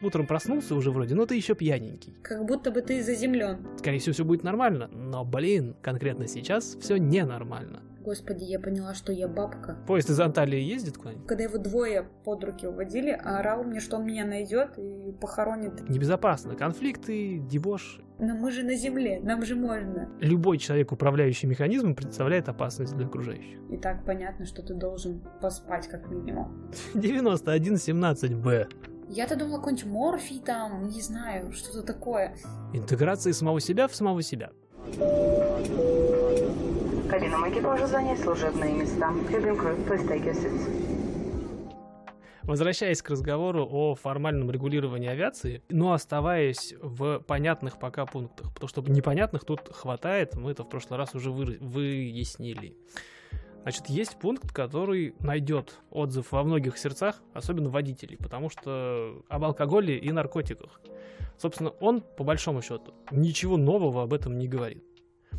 Утром 0.00 0.26
проснулся 0.26 0.76
уже 0.76 0.92
вроде, 0.92 1.14
но 1.16 1.26
ты 1.26 1.34
еще 1.34 1.54
пьяненький. 1.54 2.14
Как 2.22 2.44
будто 2.46 2.70
бы 2.70 2.82
ты 2.82 3.02
заземлен. 3.02 3.66
Скорее 3.78 3.98
всего, 3.98 4.12
все 4.12 4.24
будет 4.24 4.44
нормально, 4.44 4.88
но, 4.92 5.24
блин, 5.24 5.74
конкретно 5.82 6.28
сейчас 6.28 6.76
все 6.80 6.98
ненормально. 6.98 7.82
Господи, 8.04 8.44
я 8.44 8.60
поняла, 8.60 8.94
что 8.94 9.12
я 9.12 9.28
бабка. 9.28 9.76
Поезд 9.86 10.08
из 10.08 10.20
Анталии 10.20 10.60
ездит 10.60 10.96
куда-нибудь? 10.96 11.26
Когда 11.26 11.44
его 11.44 11.58
двое 11.58 12.08
под 12.24 12.44
руки 12.44 12.66
уводили, 12.66 13.10
а 13.10 13.40
орал 13.40 13.64
мне, 13.64 13.80
что 13.80 13.96
он 13.96 14.06
меня 14.06 14.24
найдет 14.24 14.78
и 14.78 15.12
похоронит. 15.20 15.86
Небезопасно. 15.90 16.54
Конфликты, 16.54 17.38
дебош. 17.38 18.00
Но 18.20 18.34
мы 18.34 18.50
же 18.50 18.62
на 18.62 18.76
земле, 18.76 19.20
нам 19.20 19.44
же 19.44 19.56
можно. 19.56 20.08
Любой 20.20 20.58
человек, 20.58 20.92
управляющий 20.92 21.48
механизмом, 21.48 21.94
представляет 21.94 22.48
опасность 22.48 22.96
для 22.96 23.06
окружающих. 23.06 23.58
И 23.70 23.76
так 23.76 24.04
понятно, 24.06 24.46
что 24.46 24.62
ты 24.62 24.74
должен 24.74 25.20
поспать 25.42 25.88
как 25.88 26.08
минимум. 26.08 26.70
9117Б. 26.94 28.68
Я-то 29.08 29.36
думала, 29.36 29.56
какой-нибудь 29.56 29.86
морфий 29.86 30.38
там, 30.38 30.88
не 30.88 31.00
знаю, 31.00 31.52
что-то 31.52 31.82
такое. 31.82 32.36
Интеграция 32.74 33.32
самого 33.32 33.60
себя 33.60 33.88
в 33.88 33.94
самого 33.94 34.22
себя. 34.22 34.50
Кабинам 37.08 37.50
экипажа 37.50 37.86
занять 37.86 38.20
служебные 38.20 38.74
места. 38.74 39.10
Cabin 39.30 39.56
crew, 39.56 39.88
please 39.88 40.06
take 40.06 40.24
your 40.24 40.34
seats. 40.34 40.88
Возвращаясь 42.42 43.02
к 43.02 43.10
разговору 43.10 43.66
о 43.70 43.94
формальном 43.94 44.50
регулировании 44.50 45.08
авиации, 45.08 45.62
но 45.68 45.92
оставаясь 45.92 46.74
в 46.80 47.18
понятных 47.20 47.78
пока 47.78 48.06
пунктах, 48.06 48.54
потому 48.54 48.68
что 48.68 48.82
непонятных 48.82 49.44
тут 49.44 49.68
хватает, 49.70 50.34
мы 50.34 50.52
это 50.52 50.64
в 50.64 50.68
прошлый 50.70 50.98
раз 50.98 51.14
уже 51.14 51.30
вы, 51.30 51.58
выяснили. 51.60 52.74
Значит, 53.68 53.90
есть 53.90 54.16
пункт, 54.16 54.50
который 54.50 55.14
найдет 55.20 55.74
отзыв 55.90 56.32
во 56.32 56.42
многих 56.42 56.78
сердцах, 56.78 57.20
особенно 57.34 57.68
водителей, 57.68 58.16
потому 58.16 58.48
что 58.48 59.22
об 59.28 59.44
алкоголе 59.44 59.98
и 59.98 60.10
наркотиках. 60.10 60.80
Собственно, 61.36 61.68
он, 61.78 62.00
по 62.00 62.24
большому 62.24 62.62
счету, 62.62 62.94
ничего 63.10 63.58
нового 63.58 64.04
об 64.04 64.14
этом 64.14 64.38
не 64.38 64.48
говорит. 64.48 64.82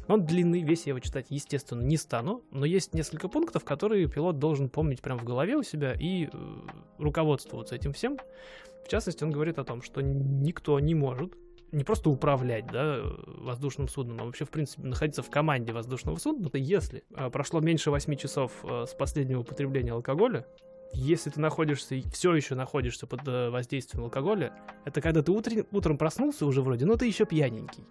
Он 0.08 0.28
длинный, 0.28 0.62
весь 0.62 0.86
я 0.86 0.92
его 0.92 1.00
читать, 1.00 1.26
естественно, 1.30 1.82
не 1.82 1.98
стану, 1.98 2.44
но 2.52 2.68
есть 2.68 2.94
несколько 2.94 3.30
пунктов, 3.30 3.66
которые 3.66 4.08
пилот 4.08 4.38
должен 4.38 4.70
помнить 4.70 5.02
прямо 5.02 5.20
в 5.20 5.24
голове 5.24 5.58
у 5.58 5.64
себя 5.64 5.96
и 6.00 6.28
э, 6.28 6.30
руководствоваться 7.00 7.74
этим 7.74 7.94
всем. 7.94 8.20
В 8.86 8.90
частности, 8.90 9.24
он 9.24 9.32
говорит 9.32 9.58
о 9.58 9.64
том, 9.64 9.82
что 9.82 10.02
никто 10.02 10.80
не 10.80 10.94
может 10.94 11.34
не 11.72 11.84
просто 11.84 12.10
управлять 12.10 12.68
да, 12.68 13.00
воздушным 13.26 13.88
судном, 13.88 14.22
а 14.22 14.26
вообще, 14.26 14.46
в 14.46 14.50
принципе, 14.50 14.84
находиться 14.84 15.24
в 15.24 15.30
команде 15.30 15.74
воздушного 15.74 16.18
судна, 16.18 16.48
это 16.48 16.58
если 16.58 17.04
э, 17.16 17.30
прошло 17.30 17.60
меньше 17.60 17.92
8 17.92 18.16
часов 18.16 18.52
э, 18.64 18.86
с 18.88 18.94
последнего 18.94 19.42
употребления 19.42 19.94
алкоголя, 19.94 20.46
если 20.94 21.30
ты 21.30 21.40
находишься 21.40 21.96
и 21.96 22.02
все 22.10 22.34
еще 22.34 22.56
находишься 22.56 23.08
под 23.08 23.28
э, 23.28 23.50
воздействием 23.50 24.06
алкоголя, 24.06 24.54
это 24.86 25.02
когда 25.02 25.22
ты 25.22 25.32
утрен, 25.32 25.66
утром 25.72 25.98
проснулся 25.98 26.46
уже 26.46 26.62
вроде, 26.62 26.86
но 26.86 26.96
ты 26.96 27.06
еще 27.06 27.26
пьяненький. 27.26 27.86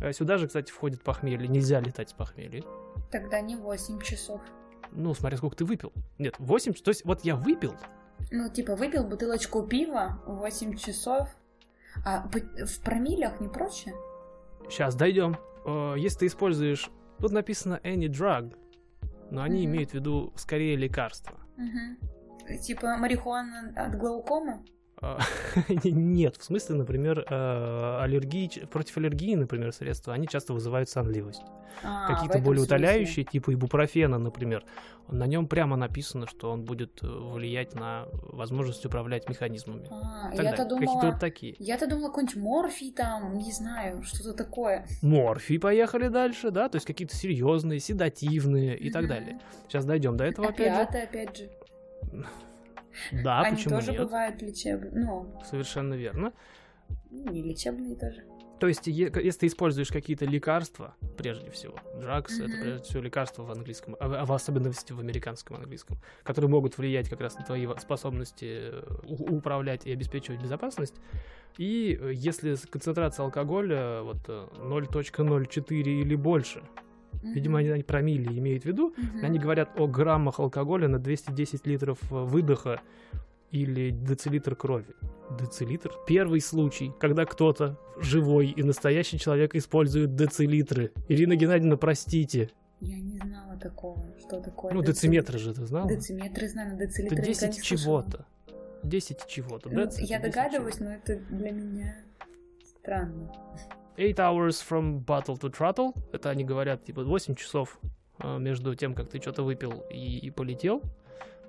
Э, 0.00 0.12
Сюда 0.12 0.38
же, 0.38 0.46
кстати, 0.46 0.70
входит 0.70 1.02
похмелье. 1.02 1.48
Нельзя 1.48 1.80
летать 1.80 2.10
с 2.10 2.12
похмелья. 2.12 2.62
Тогда 3.10 3.40
не 3.40 3.56
8 3.56 4.00
часов. 4.00 4.40
Ну, 4.92 5.14
смотря 5.14 5.38
сколько 5.38 5.56
ты 5.56 5.64
выпил. 5.64 5.92
Нет, 6.18 6.34
8, 6.38 6.74
то 6.74 6.90
есть 6.90 7.04
вот 7.04 7.24
я 7.24 7.36
выпил. 7.36 7.74
Ну, 8.30 8.48
типа, 8.48 8.76
выпил 8.76 9.04
бутылочку 9.04 9.62
пива 9.62 10.20
8 10.26 10.76
часов. 10.76 11.28
А 12.04 12.28
в 12.28 12.80
промилях 12.82 13.40
не 13.40 13.48
проще? 13.48 13.92
Сейчас 14.68 14.94
дойдем. 14.94 15.36
Э, 15.66 15.94
Если 15.96 16.20
ты 16.20 16.26
используешь... 16.26 16.90
Тут 17.20 17.30
написано 17.32 17.80
any 17.84 18.08
drug, 18.08 18.56
но 19.30 19.42
они 19.42 19.62
Мгм. 19.66 19.72
имеют 19.74 19.90
в 19.90 19.94
виду 19.94 20.32
скорее 20.36 20.74
лекарства. 20.76 21.38
Угу. 21.56 22.56
Типа 22.58 22.96
марихуана 22.96 23.72
от 23.76 23.94
глаукомы? 23.96 24.64
А, 25.04 25.18
Нет, 25.84 26.36
в 26.36 26.44
смысле, 26.44 26.76
например, 26.76 27.24
э, 27.28 27.98
аллергии, 28.00 28.48
против 28.70 28.96
аллергии, 28.96 29.34
например, 29.34 29.72
средства, 29.72 30.14
они 30.14 30.26
часто 30.26 30.54
вызывают 30.54 30.88
сонливость. 30.88 31.42
А, 31.82 32.06
Какие-то 32.06 32.38
более 32.38 32.64
утоляющие, 32.64 33.24
типа 33.24 33.52
ибупрофена, 33.52 34.18
например, 34.18 34.64
на 35.08 35.26
нем 35.26 35.46
прямо 35.46 35.76
написано, 35.76 36.26
что 36.26 36.50
он 36.50 36.64
будет 36.64 37.02
э, 37.02 37.06
влиять 37.06 37.74
на 37.74 38.06
возможность 38.12 38.86
управлять 38.86 39.28
механизмами. 39.28 39.88
А, 39.90 40.30
я-то 40.30 40.36
далее. 40.36 40.52
Какие-то 40.52 40.68
думала... 40.68 41.10
вот 41.10 41.20
такие. 41.20 41.54
Я-то 41.58 41.86
думала, 41.86 42.08
какой-нибудь 42.08 42.36
морфий 42.36 42.92
там, 42.92 43.36
не 43.36 43.52
знаю, 43.52 44.02
что-то 44.04 44.32
такое. 44.32 44.86
Морфий 45.02 45.58
поехали 45.58 46.08
дальше, 46.08 46.50
да, 46.50 46.68
то 46.70 46.76
есть 46.76 46.86
какие-то 46.86 47.14
серьезные, 47.14 47.80
седативные 47.80 48.78
и 48.78 48.90
так 48.90 49.06
далее. 49.06 49.38
Сейчас 49.68 49.84
дойдем 49.84 50.16
до 50.16 50.24
этого 50.24 50.48
опять 50.48 50.74
же. 50.74 50.98
Опять 50.98 51.36
же. 51.36 51.50
Да, 53.12 53.40
Они 53.42 53.56
почему 53.56 53.76
тоже 53.76 53.92
нет? 53.92 54.02
бывают 54.02 54.42
лечебные. 54.42 55.04
Ну, 55.04 55.40
Совершенно 55.44 55.94
верно. 55.94 56.32
не 57.10 57.42
лечебные 57.42 57.96
тоже. 57.96 58.24
То 58.60 58.68
есть, 58.68 58.86
если 58.86 59.30
ты 59.40 59.46
используешь 59.48 59.88
какие-то 59.88 60.24
лекарства, 60.26 60.94
прежде 61.18 61.50
всего, 61.50 61.74
drugs, 61.96 62.34
это 62.38 62.48
Мгм. 62.48 62.60
прежде 62.60 62.84
всего 62.84 63.02
лекарства 63.02 63.42
в 63.42 63.50
английском, 63.50 63.96
а 63.98 64.08
в 64.08 64.14
а 64.14 64.24
в 64.24 64.32
особенности 64.32 64.92
в 64.92 65.00
американском 65.00 65.56
английском, 65.56 65.98
которые 66.22 66.48
могут 66.50 66.78
влиять 66.78 67.08
как 67.08 67.20
раз 67.20 67.36
на 67.36 67.44
твои 67.44 67.66
во- 67.66 67.78
способности 67.78 68.70
э, 68.72 68.82
управлять 69.08 69.86
и 69.86 69.92
обеспечивать 69.92 70.40
безопасность. 70.40 70.94
И 71.58 71.98
э, 72.00 72.12
если 72.14 72.54
концентрация 72.70 73.24
алкоголя 73.24 74.02
вот 74.02 74.18
э, 74.28 74.46
0.04 74.56 75.72
или 75.82 76.14
больше, 76.14 76.62
видимо, 77.22 77.58
они, 77.60 77.68
они 77.70 77.82
промили 77.82 78.38
имеют 78.38 78.64
в 78.64 78.66
виду, 78.66 78.94
Мгм. 78.96 79.24
они 79.24 79.38
говорят 79.38 79.70
о 79.78 79.86
граммах 79.86 80.40
алкоголя 80.40 80.88
на 80.88 80.98
210 80.98 81.66
литров 81.66 81.98
э, 82.10 82.14
выдоха 82.14 82.80
или 83.50 83.90
децилитр 83.90 84.56
крови. 84.56 84.94
Децилитр? 85.40 85.92
Первый 86.06 86.40
случай, 86.40 86.92
когда 87.00 87.24
кто-то, 87.24 87.78
живой 88.00 88.48
и 88.48 88.62
настоящий 88.62 89.18
человек, 89.18 89.54
использует 89.54 90.16
децилитры. 90.16 90.92
Ирина 91.08 91.36
Геннадьевна, 91.36 91.76
простите. 91.76 92.50
Я 92.80 92.98
не 92.98 93.16
знала 93.18 93.56
такого, 93.58 94.04
что 94.18 94.40
такое. 94.40 94.72
Ну, 94.74 94.80
деци- 94.82 94.86
дециметры 94.86 95.38
же 95.38 95.54
ты 95.54 95.64
знала? 95.66 95.88
Дециметры 95.88 96.46
Это 96.46 96.76
децилитры 96.76 97.16
никогда 97.16 97.32
10 97.32 97.42
не 97.48 97.52
слышала. 97.62 98.02
чего-то. 98.02 98.26
10 98.82 99.26
чего-то. 99.28 99.70
Ну, 99.70 99.80
это 99.80 100.00
я 100.02 100.18
10 100.18 100.22
догадываюсь, 100.22 100.74
чего-то. 100.76 100.84
но 100.84 100.90
это 101.14 101.34
для 101.34 101.50
меня 101.52 101.96
странно. 102.64 103.32
Eight 103.96 104.16
hours 104.16 104.60
from 104.60 105.04
bottle 105.04 105.38
to 105.38 105.50
throttle. 105.56 105.94
Это 106.12 106.30
они 106.30 106.44
говорят, 106.44 106.84
типа, 106.84 107.04
8 107.04 107.34
часов 107.36 107.78
э, 108.18 108.38
между 108.38 108.74
тем, 108.74 108.94
как 108.94 109.08
ты 109.08 109.20
что-то 109.20 109.44
выпил 109.44 109.84
и, 109.90 110.18
и 110.18 110.30
полетел. 110.30 110.82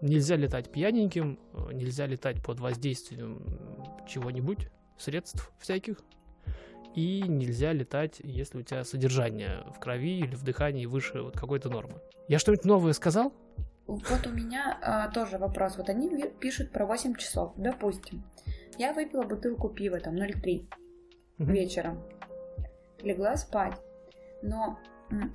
Нельзя 0.01 0.35
летать 0.35 0.71
пьяненьким, 0.71 1.39
э, 1.53 1.73
нельзя 1.73 2.05
летать 2.05 2.43
под 2.43 2.59
воздействием 2.59 3.41
чего-нибудь, 4.07 4.69
средств 4.97 5.51
всяких. 5.59 5.97
И 6.93 7.23
нельзя 7.27 7.73
летать, 7.73 8.21
если 8.23 8.59
у 8.59 8.61
тебя 8.61 8.83
содержание 8.83 9.63
в 9.75 9.79
крови 9.79 10.19
или 10.19 10.35
в 10.35 10.43
дыхании 10.43 10.85
выше 10.85 11.21
вот 11.23 11.37
какой-то 11.37 11.69
нормы. 11.69 11.95
Я 12.27 12.37
что-нибудь 12.39 12.65
новое 12.65 12.93
сказал? 12.93 13.33
Вот 13.87 14.25
у 14.25 14.29
меня 14.29 14.79
а, 14.81 15.09
тоже 15.09 15.37
вопрос. 15.37 15.77
Вот 15.77 15.89
они 15.89 16.09
пишут 16.39 16.71
про 16.71 16.85
8 16.85 17.15
часов, 17.15 17.53
допустим. 17.57 18.23
Я 18.77 18.93
выпила 18.93 19.23
бутылку 19.23 19.69
пива, 19.69 19.99
там 19.99 20.15
0,3 20.15 20.67
Мгм. 21.37 21.51
вечером. 21.53 22.01
Легла 23.05 23.37
спать. 23.37 23.75
Но 24.41 24.79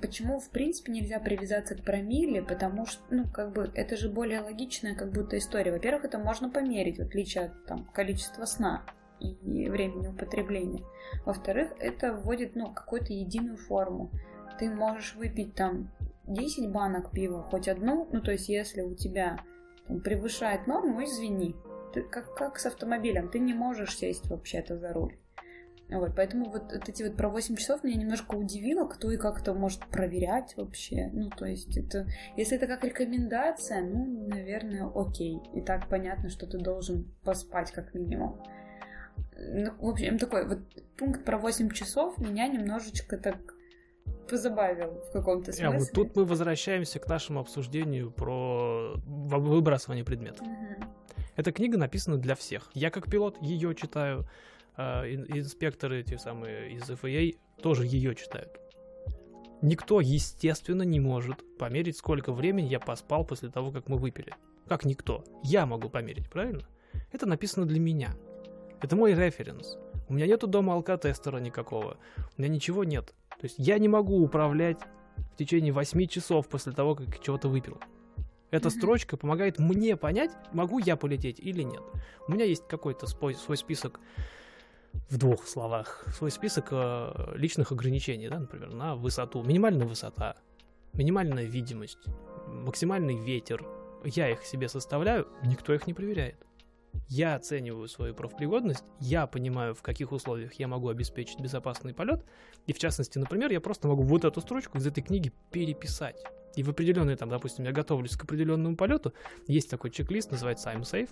почему, 0.01 0.39
в 0.39 0.49
принципе, 0.49 0.91
нельзя 0.91 1.19
привязаться 1.19 1.75
к 1.75 1.83
промилле? 1.83 2.43
Потому 2.43 2.85
что, 2.85 3.01
ну, 3.09 3.23
как 3.27 3.53
бы, 3.53 3.71
это 3.73 3.95
же 3.95 4.09
более 4.09 4.41
логичная 4.41 4.93
как 4.93 5.11
будто 5.11 5.37
история. 5.37 5.71
Во-первых, 5.71 6.05
это 6.05 6.19
можно 6.19 6.49
померить, 6.49 6.99
в 6.99 7.03
отличие 7.03 7.45
от 7.45 7.65
там, 7.65 7.85
количества 7.85 8.45
сна 8.45 8.85
и 9.19 9.69
времени 9.69 10.07
употребления. 10.07 10.83
Во-вторых, 11.25 11.71
это 11.79 12.13
вводит, 12.13 12.55
ну, 12.55 12.73
какую-то 12.73 13.13
единую 13.13 13.57
форму. 13.57 14.11
Ты 14.59 14.69
можешь 14.69 15.15
выпить 15.15 15.55
там 15.55 15.91
10 16.27 16.69
банок 16.71 17.11
пива, 17.11 17.41
хоть 17.43 17.67
одну, 17.67 18.07
ну, 18.11 18.21
то 18.21 18.31
есть, 18.31 18.49
если 18.49 18.81
у 18.81 18.95
тебя 18.95 19.39
там, 19.87 20.01
превышает 20.01 20.67
норму, 20.67 21.03
извини. 21.03 21.55
Ты, 21.93 22.01
как, 22.01 22.35
как 22.35 22.59
с 22.59 22.65
автомобилем, 22.65 23.29
ты 23.29 23.39
не 23.39 23.53
можешь 23.53 23.97
сесть 23.97 24.29
вообще-то 24.29 24.77
за 24.77 24.93
руль. 24.93 25.17
Вот, 25.91 26.15
поэтому 26.15 26.49
вот, 26.49 26.71
эти 26.71 27.03
вот 27.03 27.17
про 27.17 27.29
8 27.29 27.55
часов 27.57 27.83
меня 27.83 27.97
немножко 27.97 28.35
удивило, 28.35 28.87
кто 28.87 29.11
и 29.11 29.17
как 29.17 29.41
это 29.41 29.53
может 29.53 29.85
проверять 29.87 30.55
вообще. 30.55 31.09
Ну, 31.11 31.29
то 31.29 31.45
есть 31.45 31.77
это, 31.77 32.07
если 32.37 32.57
это 32.57 32.67
как 32.67 32.83
рекомендация, 32.83 33.81
ну, 33.81 34.27
наверное, 34.27 34.89
окей. 34.95 35.39
И 35.53 35.61
так 35.61 35.89
понятно, 35.89 36.29
что 36.29 36.47
ты 36.47 36.57
должен 36.59 37.11
поспать 37.23 37.71
как 37.71 37.93
минимум. 37.93 38.41
Ну, 39.37 39.71
в 39.79 39.89
общем, 39.89 40.17
такой 40.17 40.47
вот 40.47 40.59
пункт 40.97 41.25
про 41.25 41.37
8 41.37 41.69
часов 41.71 42.17
меня 42.17 42.47
немножечко 42.47 43.17
так 43.17 43.37
позабавил 44.29 45.01
в 45.09 45.11
каком-то 45.11 45.51
А 45.51 45.53
смысле. 45.53 45.79
вот 45.79 45.91
тут 45.93 46.15
мы 46.15 46.25
возвращаемся 46.25 46.99
к 46.99 47.07
нашему 47.07 47.41
обсуждению 47.41 48.11
про 48.11 48.93
выбрасывание 49.05 50.05
предметов. 50.05 50.47
Мгм. 50.47 50.89
Эта 51.35 51.51
книга 51.51 51.77
написана 51.77 52.17
для 52.17 52.35
всех. 52.35 52.69
Я 52.73 52.91
как 52.91 53.09
пилот 53.09 53.41
ее 53.41 53.73
читаю, 53.75 54.21
а, 54.21 54.25
инспекторы 54.77 56.03
те 56.03 56.17
самые 56.17 56.73
из 56.73 56.89
FAA 56.89 57.37
тоже 57.61 57.85
ее 57.85 58.15
читают. 58.15 58.59
Никто, 59.61 60.01
естественно, 60.01 60.81
не 60.81 60.99
может 60.99 61.37
померить, 61.57 61.97
сколько 61.97 62.33
времени 62.33 62.67
я 62.67 62.79
поспал 62.79 63.25
после 63.25 63.49
того, 63.49 63.71
как 63.71 63.87
мы 63.87 63.97
выпили. 63.97 64.33
Как 64.67 64.85
никто. 64.85 65.23
Я 65.43 65.65
могу 65.65 65.89
померить, 65.89 66.29
правильно? 66.29 66.67
Это 67.11 67.27
написано 67.27 67.65
для 67.67 67.79
меня. 67.79 68.15
Это 68.81 68.95
мой 68.95 69.13
референс. 69.13 69.77
У 70.09 70.13
меня 70.13 70.25
нету 70.25 70.47
дома 70.47 70.73
алкотестера 70.73 71.37
никакого. 71.37 71.97
У 72.37 72.41
меня 72.41 72.51
ничего 72.51 72.83
нет. 72.83 73.13
То 73.29 73.43
есть 73.45 73.55
я 73.59 73.77
не 73.77 73.87
могу 73.87 74.19
управлять 74.21 74.79
в 75.33 75.35
течение 75.37 75.73
8 75.73 76.07
часов 76.07 76.47
после 76.49 76.71
того, 76.73 76.95
как 76.95 77.19
чего-то 77.19 77.47
выпил. 77.47 77.79
Эта 78.49 78.69
Мгм. 78.69 78.77
строчка 78.77 79.15
помогает 79.17 79.59
мне 79.59 79.95
понять, 79.95 80.31
могу 80.51 80.79
я 80.79 80.95
полететь 80.95 81.39
или 81.39 81.61
нет. 81.63 81.81
У 82.27 82.31
меня 82.31 82.45
есть 82.45 82.67
какой-то 82.67 83.05
свой 83.07 83.35
список 83.35 83.99
в 85.09 85.17
двух 85.17 85.47
словах, 85.47 86.05
свой 86.15 86.31
список 86.31 86.69
э, 86.71 87.33
личных 87.35 87.71
ограничений, 87.71 88.29
да, 88.29 88.39
например, 88.39 88.71
на 88.71 88.95
высоту. 88.95 89.43
Минимальная 89.43 89.87
высота, 89.87 90.37
минимальная 90.93 91.43
видимость, 91.43 91.99
максимальный 92.47 93.15
ветер. 93.15 93.65
Я 94.03 94.29
их 94.29 94.43
себе 94.45 94.67
составляю, 94.67 95.27
никто 95.43 95.73
их 95.73 95.85
не 95.87 95.93
проверяет. 95.93 96.37
Я 97.07 97.35
оцениваю 97.35 97.87
свою 97.87 98.13
профпригодность, 98.13 98.83
я 98.99 99.27
понимаю, 99.27 99.75
в 99.75 99.81
каких 99.81 100.11
условиях 100.11 100.53
я 100.55 100.67
могу 100.67 100.89
обеспечить 100.89 101.39
безопасный 101.39 101.93
полет, 101.93 102.25
и 102.67 102.73
в 102.73 102.79
частности, 102.79 103.17
например, 103.17 103.51
я 103.51 103.61
просто 103.61 103.87
могу 103.87 104.03
вот 104.03 104.25
эту 104.25 104.41
строчку 104.41 104.77
из 104.77 104.87
этой 104.87 105.01
книги 105.01 105.31
переписать. 105.51 106.21
И 106.55 106.63
в 106.63 106.69
определенный, 106.69 107.15
там, 107.15 107.29
допустим, 107.29 107.65
я 107.65 107.71
готовлюсь 107.71 108.17
к 108.17 108.23
определенному 108.23 108.75
полету, 108.75 109.13
есть 109.47 109.69
такой 109.69 109.91
чек-лист, 109.91 110.31
называется 110.31 110.69
I'm 110.69 110.81
Safe, 110.81 111.09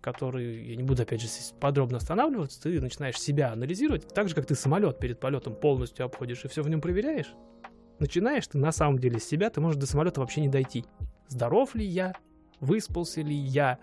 который, 0.00 0.64
я 0.64 0.76
не 0.76 0.82
буду, 0.82 1.02
опять 1.02 1.20
же, 1.20 1.28
подробно 1.58 1.98
останавливаться, 1.98 2.62
ты 2.62 2.80
начинаешь 2.80 3.20
себя 3.20 3.52
анализировать, 3.52 4.08
так 4.08 4.28
же, 4.28 4.34
как 4.34 4.46
ты 4.46 4.54
самолет 4.54 4.98
перед 4.98 5.20
полетом 5.20 5.54
полностью 5.54 6.06
обходишь 6.06 6.44
и 6.44 6.48
все 6.48 6.62
в 6.62 6.68
нем 6.68 6.80
проверяешь, 6.80 7.34
начинаешь 7.98 8.46
ты 8.46 8.58
на 8.58 8.72
самом 8.72 8.98
деле 8.98 9.18
с 9.18 9.24
себя, 9.24 9.50
ты 9.50 9.60
можешь 9.60 9.80
до 9.80 9.86
самолета 9.86 10.20
вообще 10.20 10.40
не 10.40 10.48
дойти. 10.48 10.84
Здоров 11.28 11.74
ли 11.74 11.84
я? 11.84 12.14
Выспался 12.60 13.20
ли 13.20 13.34
я? 13.34 13.78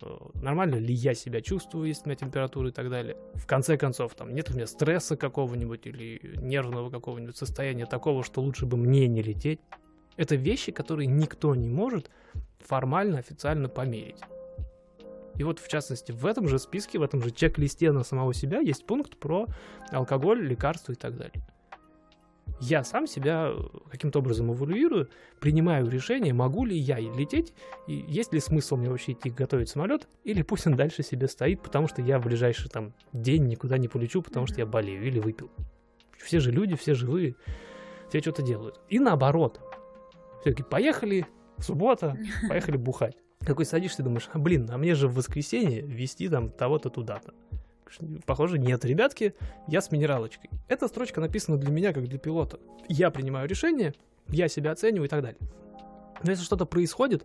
Э, 0.00 0.16
Нормально 0.34 0.76
ли 0.76 0.94
я 0.94 1.14
себя 1.14 1.40
чувствую, 1.40 1.88
если 1.88 2.04
у 2.04 2.06
меня 2.06 2.16
температура 2.16 2.68
и 2.68 2.72
так 2.72 2.88
далее. 2.88 3.16
В 3.34 3.46
конце 3.46 3.76
концов, 3.76 4.14
там 4.14 4.34
нет 4.34 4.50
у 4.50 4.54
меня 4.54 4.66
стресса 4.66 5.16
какого-нибудь 5.16 5.86
или 5.86 6.20
нервного 6.36 6.90
какого-нибудь 6.90 7.36
состояния 7.36 7.86
такого, 7.86 8.22
что 8.22 8.40
лучше 8.40 8.66
бы 8.66 8.76
мне 8.76 9.06
не 9.08 9.22
лететь. 9.22 9.60
Это 10.16 10.34
вещи, 10.34 10.72
которые 10.72 11.06
никто 11.06 11.54
не 11.54 11.68
может 11.68 12.10
формально, 12.58 13.18
официально 13.18 13.68
померить. 13.68 14.20
И 15.38 15.44
вот, 15.44 15.60
в 15.60 15.68
частности, 15.68 16.12
в 16.12 16.26
этом 16.26 16.48
же 16.48 16.58
списке, 16.58 16.98
в 16.98 17.02
этом 17.02 17.22
же 17.22 17.30
чек-листе 17.30 17.92
на 17.92 18.02
самого 18.02 18.34
себя 18.34 18.58
есть 18.58 18.84
пункт 18.84 19.16
про 19.16 19.46
алкоголь, 19.90 20.44
лекарства 20.44 20.92
и 20.92 20.96
так 20.96 21.16
далее. 21.16 21.42
Я 22.60 22.82
сам 22.82 23.06
себя 23.06 23.52
каким-то 23.90 24.18
образом 24.18 24.52
эволюирую, 24.52 25.08
принимаю 25.38 25.88
решение, 25.88 26.34
могу 26.34 26.64
ли 26.64 26.76
я 26.76 26.98
лететь, 26.98 27.52
и 27.86 28.04
есть 28.08 28.32
ли 28.32 28.40
смысл 28.40 28.76
мне 28.76 28.90
вообще 28.90 29.12
идти 29.12 29.30
готовить 29.30 29.68
самолет, 29.68 30.08
или 30.24 30.42
пусть 30.42 30.66
он 30.66 30.74
дальше 30.74 31.04
себе 31.04 31.28
стоит, 31.28 31.62
потому 31.62 31.86
что 31.86 32.02
я 32.02 32.18
в 32.18 32.24
ближайший 32.24 32.68
там 32.68 32.94
день 33.12 33.46
никуда 33.46 33.78
не 33.78 33.86
полечу, 33.86 34.22
потому 34.22 34.46
что 34.46 34.58
я 34.58 34.66
болею 34.66 35.06
или 35.06 35.20
выпил. 35.20 35.50
Все 36.16 36.40
же 36.40 36.50
люди, 36.50 36.74
все 36.74 36.94
живые, 36.94 37.36
все 38.08 38.20
что-то 38.20 38.42
делают. 38.42 38.80
И 38.88 38.98
наоборот. 38.98 39.60
Все-таки 40.40 40.64
поехали, 40.64 41.26
суббота, 41.58 42.16
поехали 42.48 42.76
бухать. 42.76 43.16
Такой 43.40 43.64
садишься 43.64 44.02
думаешь, 44.02 44.28
а 44.32 44.38
блин, 44.38 44.68
а 44.70 44.78
мне 44.78 44.94
же 44.94 45.08
в 45.08 45.14
воскресенье 45.14 45.80
вести 45.82 46.28
там 46.28 46.50
того-то 46.50 46.90
туда-то. 46.90 47.32
Похоже, 48.26 48.58
нет, 48.58 48.84
ребятки, 48.84 49.34
я 49.66 49.80
с 49.80 49.90
минералочкой. 49.90 50.50
Эта 50.68 50.88
строчка 50.88 51.20
написана 51.20 51.56
для 51.56 51.70
меня, 51.70 51.92
как 51.92 52.06
для 52.06 52.18
пилота. 52.18 52.58
Я 52.88 53.10
принимаю 53.10 53.48
решение, 53.48 53.94
я 54.28 54.48
себя 54.48 54.72
оцениваю 54.72 55.06
и 55.06 55.08
так 55.08 55.22
далее. 55.22 55.38
Но 56.22 56.30
если 56.30 56.44
что-то 56.44 56.66
происходит, 56.66 57.24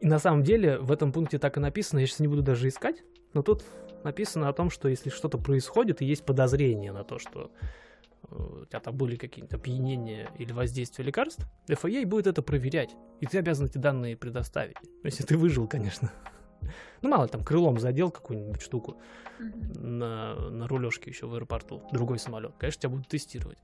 и 0.00 0.06
на 0.06 0.18
самом 0.18 0.42
деле 0.42 0.78
в 0.78 0.92
этом 0.92 1.12
пункте 1.12 1.38
так 1.38 1.56
и 1.56 1.60
написано, 1.60 2.00
я 2.00 2.06
сейчас 2.06 2.20
не 2.20 2.28
буду 2.28 2.42
даже 2.42 2.68
искать, 2.68 3.02
но 3.32 3.42
тут 3.42 3.64
написано 4.04 4.48
о 4.48 4.52
том, 4.52 4.70
что 4.70 4.88
если 4.88 5.10
что-то 5.10 5.38
происходит 5.38 6.02
и 6.02 6.06
есть 6.06 6.24
подозрение 6.24 6.92
на 6.92 7.02
то, 7.02 7.18
что 7.18 7.50
у 8.30 8.64
тебя 8.64 8.80
там 8.80 8.96
были 8.96 9.16
какие-то 9.16 9.56
опьянения 9.56 10.30
или 10.38 10.52
воздействия 10.52 11.04
лекарств, 11.04 11.46
FAA 11.68 12.06
будет 12.06 12.26
это 12.26 12.42
проверять, 12.42 12.94
и 13.20 13.26
ты 13.26 13.38
обязан 13.38 13.66
эти 13.66 13.78
данные 13.78 14.16
предоставить. 14.16 14.76
Если 15.04 15.24
ты 15.24 15.36
выжил, 15.36 15.66
конечно. 15.66 16.12
Ну, 17.02 17.08
мало 17.08 17.24
ли, 17.24 17.28
там 17.28 17.44
крылом 17.44 17.78
задел 17.78 18.10
какую-нибудь 18.10 18.60
штуку 18.60 19.00
на, 19.38 20.34
на 20.34 20.66
рулежке 20.66 21.10
еще 21.10 21.26
в 21.26 21.34
аэропорту, 21.34 21.82
другой 21.92 22.18
самолет. 22.18 22.52
Конечно, 22.58 22.80
тебя 22.80 22.90
будут 22.90 23.08
тестировать. 23.08 23.58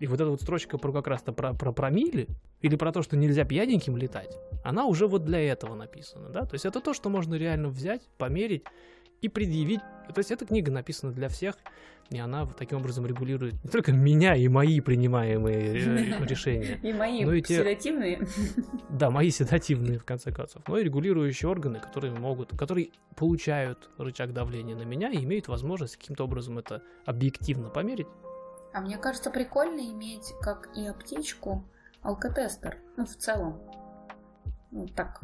И 0.00 0.06
вот 0.06 0.20
эта 0.20 0.30
вот 0.30 0.40
строчка 0.40 0.78
про 0.78 0.92
как 0.92 1.08
раз-то 1.08 1.32
про, 1.32 1.54
про 1.54 1.72
промили 1.72 2.28
или 2.62 2.76
про 2.76 2.92
то, 2.92 3.02
что 3.02 3.16
нельзя 3.16 3.44
пьяненьким 3.44 3.96
летать, 3.96 4.36
она 4.64 4.86
уже 4.86 5.06
вот 5.06 5.24
для 5.24 5.40
этого 5.40 5.74
написана, 5.74 6.30
да? 6.30 6.44
То 6.44 6.54
есть 6.54 6.64
это 6.64 6.80
то, 6.80 6.94
что 6.94 7.08
можно 7.08 7.34
реально 7.34 7.68
взять, 7.68 8.02
померить 8.16 8.64
и 9.20 9.28
предъявить. 9.28 9.80
То 10.14 10.18
есть 10.18 10.30
эта 10.30 10.46
книга 10.46 10.70
написана 10.72 11.12
для 11.12 11.28
всех, 11.28 11.56
и 12.10 12.18
она 12.18 12.44
вот 12.46 12.56
таким 12.56 12.78
образом 12.78 13.04
регулирует 13.06 13.62
не 13.62 13.70
только 13.70 13.92
меня 13.92 14.34
и 14.34 14.48
мои 14.48 14.80
принимаемые 14.80 15.74
решения, 16.26 16.80
И 16.82 16.92
мои 16.94 17.24
Ну 17.24 17.32
и 17.34 17.42
те- 17.42 17.58
седативные. 17.58 18.26
да, 18.88 19.10
мои 19.10 19.28
седативные, 19.30 19.98
в 19.98 20.04
конце 20.04 20.32
концов, 20.32 20.62
но 20.66 20.78
и 20.78 20.84
регулирующие 20.84 21.50
органы, 21.50 21.78
которые 21.80 22.14
могут, 22.14 22.56
которые 22.56 22.88
получают 23.16 23.90
рычаг 23.98 24.32
давления 24.32 24.74
на 24.76 24.82
меня 24.84 25.10
и 25.10 25.22
имеют 25.24 25.48
возможность 25.48 25.96
каким-то 25.96 26.24
образом 26.24 26.58
это 26.58 26.82
объективно 27.04 27.68
померить. 27.68 28.06
А 28.72 28.80
мне 28.80 28.96
кажется, 28.96 29.30
прикольно 29.30 29.80
иметь, 29.80 30.32
как 30.40 30.70
и 30.74 30.86
аптечку, 30.86 31.64
алкотестер. 32.02 32.78
Ну, 32.96 33.04
в 33.04 33.14
целом. 33.16 33.60
Ну, 34.70 34.86
так. 34.88 35.20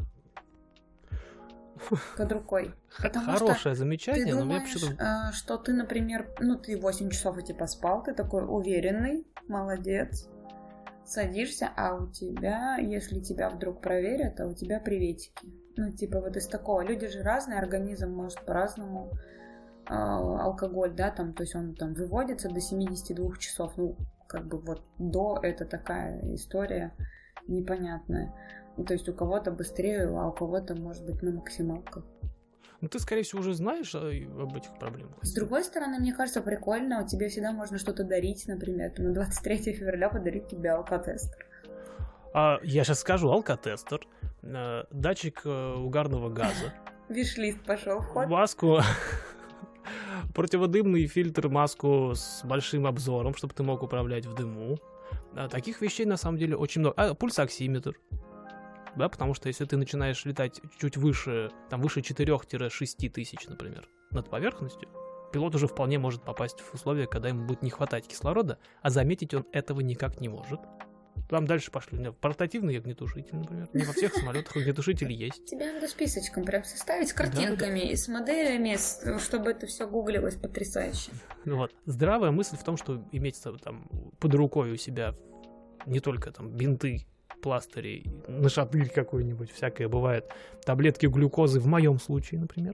Под 2.17 2.31
рукой. 2.31 2.73
Потому 3.01 3.35
что 3.35 3.47
Хорошее 3.47 3.75
Ты 3.75 3.79
замечание, 3.79 4.33
но 4.33 4.45
мне 4.45 4.55
думаешь, 4.55 4.73
почему-то... 4.73 5.31
что 5.33 5.57
ты, 5.57 5.73
например, 5.73 6.29
ну, 6.39 6.57
ты 6.57 6.77
8 6.77 7.09
часов 7.09 7.37
эти 7.37 7.51
поспал, 7.51 8.03
ты 8.03 8.13
такой 8.13 8.45
уверенный, 8.47 9.27
молодец, 9.47 10.29
садишься, 11.05 11.69
а 11.75 11.95
у 11.95 12.07
тебя, 12.07 12.77
если 12.77 13.19
тебя 13.19 13.49
вдруг 13.49 13.81
проверят, 13.81 14.39
а 14.39 14.47
у 14.47 14.53
тебя 14.53 14.79
приветики. 14.79 15.53
Ну, 15.77 15.91
типа 15.91 16.21
вот 16.21 16.37
из 16.37 16.47
такого. 16.47 16.81
Люди 16.81 17.07
же 17.07 17.21
разные, 17.21 17.59
организм 17.59 18.11
может 18.11 18.45
по-разному 18.45 19.11
э, 19.87 19.93
алкоголь, 19.93 20.93
да, 20.93 21.11
там, 21.11 21.33
то 21.33 21.43
есть 21.43 21.55
он 21.55 21.75
там 21.75 21.93
выводится 21.93 22.49
до 22.49 22.59
72 22.59 23.37
часов. 23.37 23.73
Ну, 23.77 23.97
как 24.27 24.47
бы 24.47 24.57
вот 24.59 24.83
до 24.97 25.39
это 25.41 25.65
такая 25.65 26.21
история 26.33 26.93
непонятная. 27.47 28.33
То 28.83 28.93
есть 28.93 29.07
у 29.09 29.13
кого-то 29.13 29.51
быстрее, 29.51 30.07
а 30.07 30.27
у 30.27 30.31
кого-то, 30.31 30.75
может 30.75 31.05
быть, 31.05 31.21
на 31.21 31.31
максималках. 31.31 32.03
Ну, 32.81 32.89
ты, 32.89 32.99
скорее 32.99 33.23
всего, 33.23 33.39
уже 33.39 33.53
знаешь 33.53 33.95
э, 33.95 34.25
об 34.39 34.55
этих 34.55 34.77
проблемах. 34.77 35.15
С 35.21 35.33
другой 35.33 35.63
стороны, 35.63 35.97
мне 35.99 36.13
кажется, 36.13 36.41
прикольно, 36.41 37.07
тебе 37.07 37.29
всегда 37.29 37.51
можно 37.51 37.77
что-то 37.77 38.03
дарить, 38.03 38.47
например, 38.47 38.91
на 38.99 39.13
23 39.13 39.73
февраля 39.73 40.09
подарить 40.09 40.47
тебе 40.49 40.71
алкотестер. 40.71 41.45
А, 42.33 42.59
я 42.63 42.83
сейчас 42.83 42.99
скажу, 42.99 43.29
алкотестер, 43.29 44.05
э, 44.43 44.83
датчик 44.91 45.41
э, 45.45 45.73
угарного 45.75 46.29
газа, 46.29 46.73
Виш-лист 47.09 47.63
пошел 47.65 47.99
в 47.99 48.05
ход. 48.07 48.27
маску, 48.27 48.79
противодымный 50.35 51.07
фильтр, 51.07 51.47
маску 51.49 52.13
с 52.13 52.41
большим 52.43 52.87
обзором, 52.87 53.35
чтобы 53.35 53.53
ты 53.53 53.63
мог 53.63 53.83
управлять 53.83 54.25
в 54.25 54.33
дыму. 54.35 54.77
А, 55.33 55.47
Таких 55.47 55.81
вещей 55.81 56.05
на 56.05 56.17
самом 56.17 56.37
деле 56.37 56.55
очень 56.57 56.81
много. 56.81 56.95
А, 56.97 57.13
пульсоксиметр. 57.13 57.97
Да, 58.95 59.09
потому 59.09 59.33
что 59.33 59.47
если 59.49 59.65
ты 59.65 59.77
начинаешь 59.77 60.23
летать 60.25 60.61
чуть 60.79 60.97
выше, 60.97 61.51
там 61.69 61.81
выше 61.81 61.99
4-6 62.01 63.09
тысяч, 63.09 63.47
например, 63.47 63.87
над 64.11 64.29
поверхностью, 64.29 64.87
пилот 65.33 65.53
уже 65.55 65.67
вполне 65.67 65.99
может 65.99 66.23
попасть 66.23 66.61
в 66.61 66.73
условия, 66.73 67.07
когда 67.07 67.29
ему 67.29 67.45
будет 67.45 67.61
не 67.61 67.69
хватать 67.69 68.07
кислорода, 68.07 68.57
а 68.81 68.89
заметить 68.89 69.33
он 69.33 69.45
этого 69.51 69.81
никак 69.81 70.21
не 70.21 70.29
может. 70.29 70.59
Там 71.29 71.47
дальше 71.47 71.71
пошли. 71.71 71.97
У 71.97 72.01
меня 72.01 72.11
Портативный 72.11 72.77
огнетушитель, 72.77 73.35
например. 73.37 73.67
Не 73.73 73.83
во 73.83 73.93
всех 73.93 74.13
самолетах 74.13 74.55
огнетушители 74.57 75.11
есть. 75.11 75.45
Тебе 75.45 75.73
надо 75.73 75.87
списочком 75.87 76.43
прям 76.45 76.63
составить 76.63 77.09
с 77.09 77.13
картинками 77.13 77.79
и 77.79 77.95
с 77.95 78.07
моделями, 78.07 78.75
с- 78.75 79.01
чтобы 79.19 79.51
это 79.51 79.65
все 79.65 79.87
гуглилось 79.87 80.35
потрясающе. 80.35 81.11
Ну 81.45 81.57
Вот. 81.57 81.73
Здравая 81.85 82.31
мысль 82.31 82.57
в 82.57 82.63
том, 82.63 82.77
что 82.77 83.03
иметь 83.11 83.41
там 83.63 83.89
под 84.19 84.35
рукой 84.35 84.71
у 84.71 84.77
себя 84.77 85.15
не 85.85 85.99
только 85.99 86.31
там 86.31 86.51
бинты, 86.51 87.07
пластыри, 87.45 88.03
нашатырь 88.27 88.89
какой-нибудь, 88.89 89.51
всякое 89.51 89.87
бывает, 89.87 90.33
таблетки 90.65 91.05
глюкозы 91.05 91.59
в 91.59 91.67
моем 91.67 91.99
случае, 91.99 92.39
например. 92.39 92.73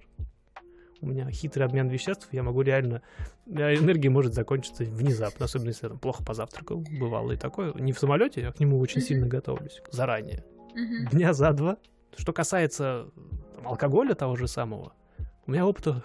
У 1.01 1.07
меня 1.07 1.29
хитрый 1.29 1.65
обмен 1.65 1.89
веществ, 1.89 2.29
я 2.31 2.41
могу 2.41 2.61
реально... 2.61 3.01
меня 3.45 3.75
Энергия 3.75 4.09
может 4.09 4.33
закончиться 4.33 4.85
внезапно, 4.85 5.43
особенно 5.43 5.67
если 5.67 5.87
я 5.87 5.89
там 5.89 5.99
плохо 5.99 6.23
позавтракал, 6.23 6.85
бывало 7.01 7.33
и 7.33 7.35
такое. 7.35 7.73
Не 7.73 7.91
в 7.91 7.99
самолете, 7.99 8.39
я 8.39 8.53
к 8.53 8.61
нему 8.61 8.79
очень 8.79 9.01
сильно 9.01 9.27
готовлюсь, 9.27 9.81
заранее. 9.91 10.45
Дня 11.11 11.33
за 11.33 11.51
два. 11.51 11.75
Что 12.15 12.31
касается 12.31 13.07
там, 13.55 13.67
алкоголя 13.67 14.15
того 14.15 14.37
же 14.37 14.47
самого, 14.47 14.93
у 15.47 15.51
меня 15.51 15.65
опыта 15.67 16.01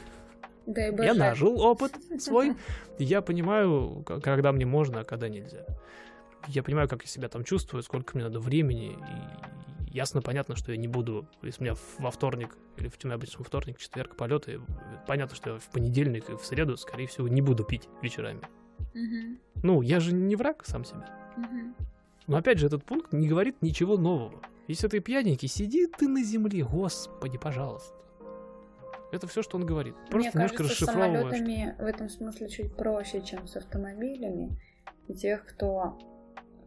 Дай 0.66 0.86
я 0.86 0.92
боже. 0.92 1.14
нажил 1.14 1.60
опыт 1.60 1.92
свой, 2.20 2.54
я 2.98 3.20
понимаю, 3.20 4.02
когда 4.22 4.52
мне 4.52 4.64
можно, 4.64 5.00
а 5.00 5.04
когда 5.04 5.28
нельзя. 5.28 5.66
Я 6.46 6.62
понимаю, 6.62 6.88
как 6.88 7.02
я 7.02 7.08
себя 7.08 7.28
там 7.28 7.44
чувствую, 7.44 7.82
сколько 7.82 8.16
мне 8.16 8.24
надо 8.24 8.40
времени, 8.40 8.96
и 8.96 9.94
ясно, 9.94 10.22
понятно, 10.22 10.54
что 10.56 10.72
я 10.72 10.78
не 10.78 10.88
буду, 10.88 11.28
если 11.42 11.62
у 11.62 11.64
меня 11.64 11.76
во 11.98 12.10
вторник, 12.10 12.56
или 12.76 12.88
в 12.88 13.04
обычно 13.04 13.40
во 13.40 13.44
вторник, 13.44 13.78
четверг 13.78 14.16
полеты, 14.16 14.60
понятно, 15.06 15.36
что 15.36 15.54
я 15.54 15.58
в 15.58 15.68
понедельник 15.70 16.30
и 16.30 16.36
в 16.36 16.44
среду, 16.44 16.76
скорее 16.76 17.06
всего, 17.06 17.28
не 17.28 17.42
буду 17.42 17.64
пить 17.64 17.88
вечерами. 18.02 18.42
Мгм. 18.94 19.38
Ну, 19.62 19.82
я 19.82 20.00
же 20.00 20.14
не 20.14 20.36
враг 20.36 20.64
сам 20.64 20.84
себе. 20.84 21.04
Мгм. 21.36 21.74
Но 22.26 22.36
опять 22.36 22.58
же, 22.58 22.66
этот 22.66 22.84
пункт 22.84 23.12
не 23.12 23.28
говорит 23.28 23.60
ничего 23.62 23.96
нового. 23.96 24.40
Если 24.68 24.86
ты 24.86 25.00
пьяненький, 25.00 25.48
сиди 25.48 25.86
ты 25.86 26.08
на 26.08 26.22
земле, 26.22 26.62
господи, 26.62 27.38
пожалуйста. 27.38 27.94
Это 29.10 29.26
все, 29.26 29.42
что 29.42 29.56
он 29.56 29.64
говорит. 29.64 29.94
Просто 30.10 30.36
Мне 30.36 30.44
немножко 30.44 30.58
кажется, 30.58 30.84
с 30.84 30.88
расшифровываешь. 30.88 31.38
самолетами 31.38 31.74
в 31.78 31.84
этом 31.84 32.08
смысле 32.10 32.48
чуть 32.50 32.76
проще, 32.76 33.22
чем 33.22 33.46
с 33.46 33.56
автомобилями. 33.56 34.58
И 35.08 35.14
тех, 35.14 35.46
кто 35.46 35.98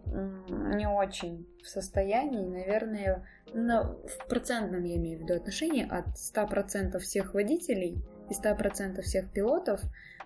не 0.05 0.87
очень 0.87 1.47
в 1.63 1.67
состоянии, 1.67 2.45
наверное, 2.45 3.25
на- 3.53 3.93
в 3.93 4.27
процентном, 4.27 4.83
я 4.83 4.95
имею 4.95 5.19
в 5.19 5.21
виду, 5.23 5.33
отношении 5.35 5.87
от 5.87 6.17
100% 6.17 6.99
всех 6.99 7.33
водителей 7.33 8.03
и 8.29 8.33
100% 8.33 9.01
всех 9.01 9.31
пилотов, 9.31 9.81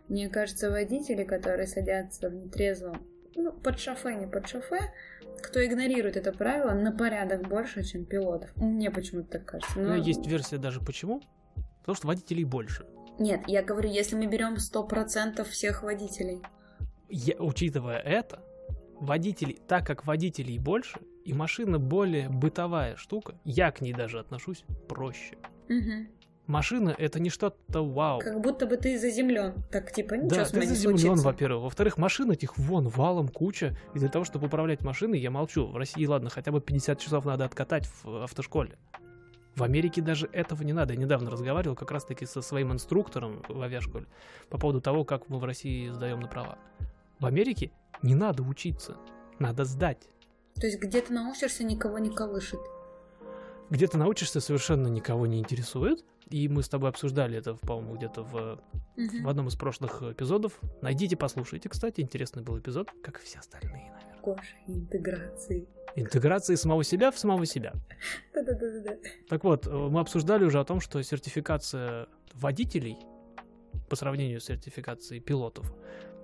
мне 0.07 0.29
кажется, 0.29 0.69
водители, 0.69 1.23
которые 1.23 1.67
садятся 1.67 2.29
в 2.29 2.33
нетрезвом, 2.35 3.05
ну, 3.35 3.51
под 3.51 3.79
шофе, 3.79 4.15
не 4.15 4.27
под 4.27 4.47
шофе, 4.47 4.79
кто 5.41 5.63
игнорирует 5.65 6.15
это 6.17 6.31
правило, 6.31 6.71
на 6.71 6.91
порядок 6.91 7.47
больше, 7.47 7.83
чем 7.83 8.05
пилотов. 8.05 8.55
Мне 8.55 8.89
почему-то 8.91 9.31
так 9.39 9.45
кажется. 9.45 9.79
Но- 9.79 9.95
есть 9.95 10.25
версия 10.27 10.57
даже 10.57 10.79
почему. 10.79 11.21
Потому 11.79 11.95
что 11.95 12.07
водителей 12.07 12.43
больше. 12.45 12.85
Нет, 13.19 13.41
я 13.47 13.61
говорю, 13.63 13.89
если 13.89 14.15
мы 14.15 14.25
берем 14.27 14.55
100% 14.57 15.43
всех 15.47 15.83
водителей. 15.83 16.41
Я- 17.09 17.35
учитывая 17.37 17.97
это, 17.99 18.39
водителей, 18.99 19.59
так 19.67 19.85
как 19.85 20.05
водителей 20.05 20.57
больше, 20.57 20.99
и 21.23 21.33
машина 21.33 21.79
более 21.79 22.29
бытовая 22.29 22.95
штука, 22.95 23.35
я 23.43 23.71
к 23.71 23.81
ней 23.81 23.93
даже 23.93 24.19
отношусь 24.19 24.63
проще. 24.87 25.37
Мгм. 25.69 26.07
Машина 26.47 26.93
это 26.95 27.19
не 27.19 27.31
что-то 27.31 27.83
вау. 27.83 28.19
Как 28.19 28.39
будто 28.39 28.67
бы 28.67 28.77
ты 28.77 28.99
заземлен. 28.99 29.53
Так, 29.71 29.91
типа, 29.91 30.13
ничего 30.13 30.29
Да, 30.29 30.45
с 30.45 30.51
ты 30.51 30.65
заземлен, 30.65 31.15
во-первых. 31.15 31.63
Во-вторых, 31.63 31.97
машин 31.97 32.29
этих 32.29 32.57
вон 32.57 32.87
валом 32.87 33.29
куча. 33.29 33.75
И 33.95 33.99
для 33.99 34.09
того, 34.09 34.25
чтобы 34.25 34.45
управлять 34.45 34.83
машиной, 34.83 35.19
я 35.19 35.31
молчу. 35.31 35.65
В 35.65 35.75
России, 35.75 36.05
ладно, 36.05 36.29
хотя 36.29 36.51
бы 36.51 36.61
50 36.61 36.99
часов 36.99 37.25
надо 37.25 37.45
откатать 37.45 37.89
в 38.03 38.23
автошколе. 38.23 38.77
В 39.55 39.63
Америке 39.63 40.01
даже 40.01 40.29
этого 40.33 40.61
не 40.63 40.73
надо. 40.73 40.93
Я 40.93 40.99
недавно 40.99 41.31
разговаривал 41.31 41.75
как 41.75 41.89
раз-таки 41.89 42.25
со 42.25 42.41
своим 42.41 42.73
инструктором 42.73 43.41
в 43.47 43.61
авиашколе 43.61 44.05
по 44.49 44.59
поводу 44.59 44.81
того, 44.81 45.03
как 45.03 45.29
мы 45.29 45.39
в 45.39 45.45
России 45.45 45.89
сдаем 45.89 46.19
на 46.19 46.27
права. 46.27 46.59
В 47.19 47.25
Америке 47.25 47.71
не 48.05 48.15
надо 48.15 48.43
учиться, 48.43 48.97
надо 49.39 49.65
сдать. 49.65 50.07
То 50.59 50.67
есть 50.67 50.79
где 50.79 51.01
ты 51.01 51.11
научишься, 51.13 51.63
никого 51.63 51.99
не 51.99 52.09
колышет. 52.11 52.59
Где 53.69 53.87
ты 53.87 53.97
научишься, 53.97 54.39
совершенно 54.39 54.87
никого 54.87 55.25
не 55.25 55.39
интересует. 55.39 56.05
И 56.29 56.47
мы 56.47 56.63
с 56.63 56.69
тобой 56.69 56.89
обсуждали 56.89 57.37
это, 57.37 57.55
по-моему, 57.55 57.95
где-то 57.97 58.23
в, 58.23 58.59
Мгм. 58.95 59.23
в 59.23 59.29
одном 59.29 59.47
из 59.47 59.55
прошлых 59.55 60.01
эпизодов. 60.01 60.59
Найдите, 60.81 61.15
послушайте, 61.15 61.69
кстати, 61.69 62.01
интересный 62.01 62.41
был 62.41 62.57
эпизод, 62.57 62.89
как 63.03 63.19
и 63.21 63.25
все 63.25 63.39
остальные, 63.39 63.91
наверное. 63.91 64.21
Гоша, 64.23 64.55
интеграции. 64.67 65.67
Интеграции 65.95 66.55
самого 66.55 66.83
себя 66.83 67.11
в 67.11 67.19
самого 67.19 67.45
себя. 67.45 67.73
Да-да-да-да. 68.33 68.95
Так 69.29 69.43
вот, 69.43 69.67
э, 69.67 69.69
мы 69.71 69.99
обсуждали 69.99 70.45
уже 70.45 70.59
о 70.59 70.63
том, 70.65 70.79
что 70.79 71.01
сертификация 71.03 72.07
водителей 72.33 72.97
по 73.89 73.95
сравнению 73.95 74.39
с 74.41 74.45
сертификацией 74.45 75.21
пилотов 75.21 75.71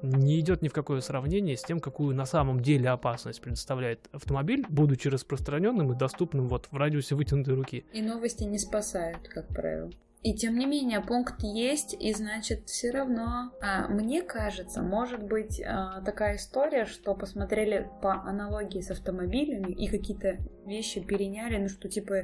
не 0.01 0.39
идет 0.39 0.61
ни 0.61 0.67
в 0.67 0.73
какое 0.73 1.01
сравнение 1.01 1.57
с 1.57 1.63
тем, 1.63 1.79
какую 1.79 2.15
на 2.15 2.25
самом 2.25 2.59
деле 2.61 2.89
опасность 2.89 3.41
предоставляет 3.41 4.07
автомобиль, 4.11 4.65
будучи 4.69 5.07
распространенным 5.07 5.91
и 5.93 5.97
доступным 5.97 6.47
вот 6.47 6.67
в 6.71 6.77
радиусе 6.77 7.15
вытянутой 7.15 7.55
руки. 7.55 7.85
И 7.93 8.01
новости 8.01 8.43
не 8.43 8.57
спасают, 8.57 9.27
как 9.27 9.47
правило. 9.47 9.91
И 10.23 10.35
тем 10.35 10.55
не 10.59 10.67
менее, 10.67 11.01
пункт 11.01 11.41
есть, 11.41 11.95
и 11.99 12.13
значит, 12.13 12.69
все 12.69 12.91
равно. 12.91 13.51
А, 13.59 13.87
мне 13.87 14.21
кажется, 14.21 14.83
может 14.83 15.23
быть 15.23 15.59
а, 15.65 16.01
такая 16.01 16.35
история, 16.35 16.85
что 16.85 17.15
посмотрели 17.15 17.89
по 18.03 18.13
аналогии 18.13 18.81
с 18.81 18.91
автомобилями 18.91 19.71
и 19.71 19.87
какие-то 19.87 20.37
вещи 20.65 21.03
переняли, 21.03 21.57
ну 21.57 21.69
что 21.69 21.89
типа 21.89 22.23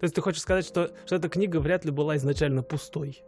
То 0.00 0.02
есть 0.02 0.14
ты 0.16 0.20
хочешь 0.20 0.42
сказать, 0.42 0.66
что, 0.66 0.90
что 1.06 1.14
эта 1.14 1.28
книга 1.28 1.60
вряд 1.60 1.84
ли 1.84 1.92
была 1.92 2.16
изначально 2.16 2.64
пустой? 2.64 3.22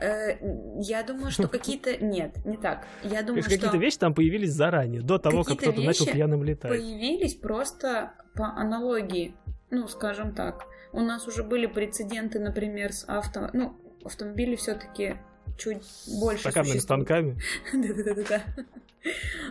Э, 0.00 0.36
я 0.80 1.02
думаю, 1.02 1.30
что 1.30 1.48
какие-то... 1.48 1.96
Нет, 2.04 2.44
не 2.44 2.56
так. 2.56 2.86
Я 3.02 3.22
думаю, 3.22 3.42
что 3.42 3.50
какие-то 3.50 3.76
вещи 3.76 3.98
там 3.98 4.14
появились 4.14 4.52
заранее, 4.52 5.02
до 5.02 5.18
того, 5.18 5.44
как 5.44 5.58
кто-то 5.58 5.80
начал 5.80 6.06
пьяным 6.06 6.44
летать. 6.44 6.70
появились 6.70 7.34
просто 7.34 8.12
по 8.34 8.46
аналогии. 8.46 9.34
Ну, 9.70 9.88
скажем 9.88 10.34
так. 10.34 10.66
У 10.92 11.00
нас 11.00 11.26
уже 11.26 11.42
были 11.42 11.66
прецеденты, 11.66 12.38
например, 12.38 12.92
с 12.92 13.04
авто... 13.06 13.50
Ну, 13.52 13.76
автомобили 14.04 14.56
все-таки 14.56 15.16
чуть 15.58 15.82
больше 16.20 16.42
Стаканными 16.42 16.78
станками. 16.78 17.36
Да-да-да-да. 17.72 18.42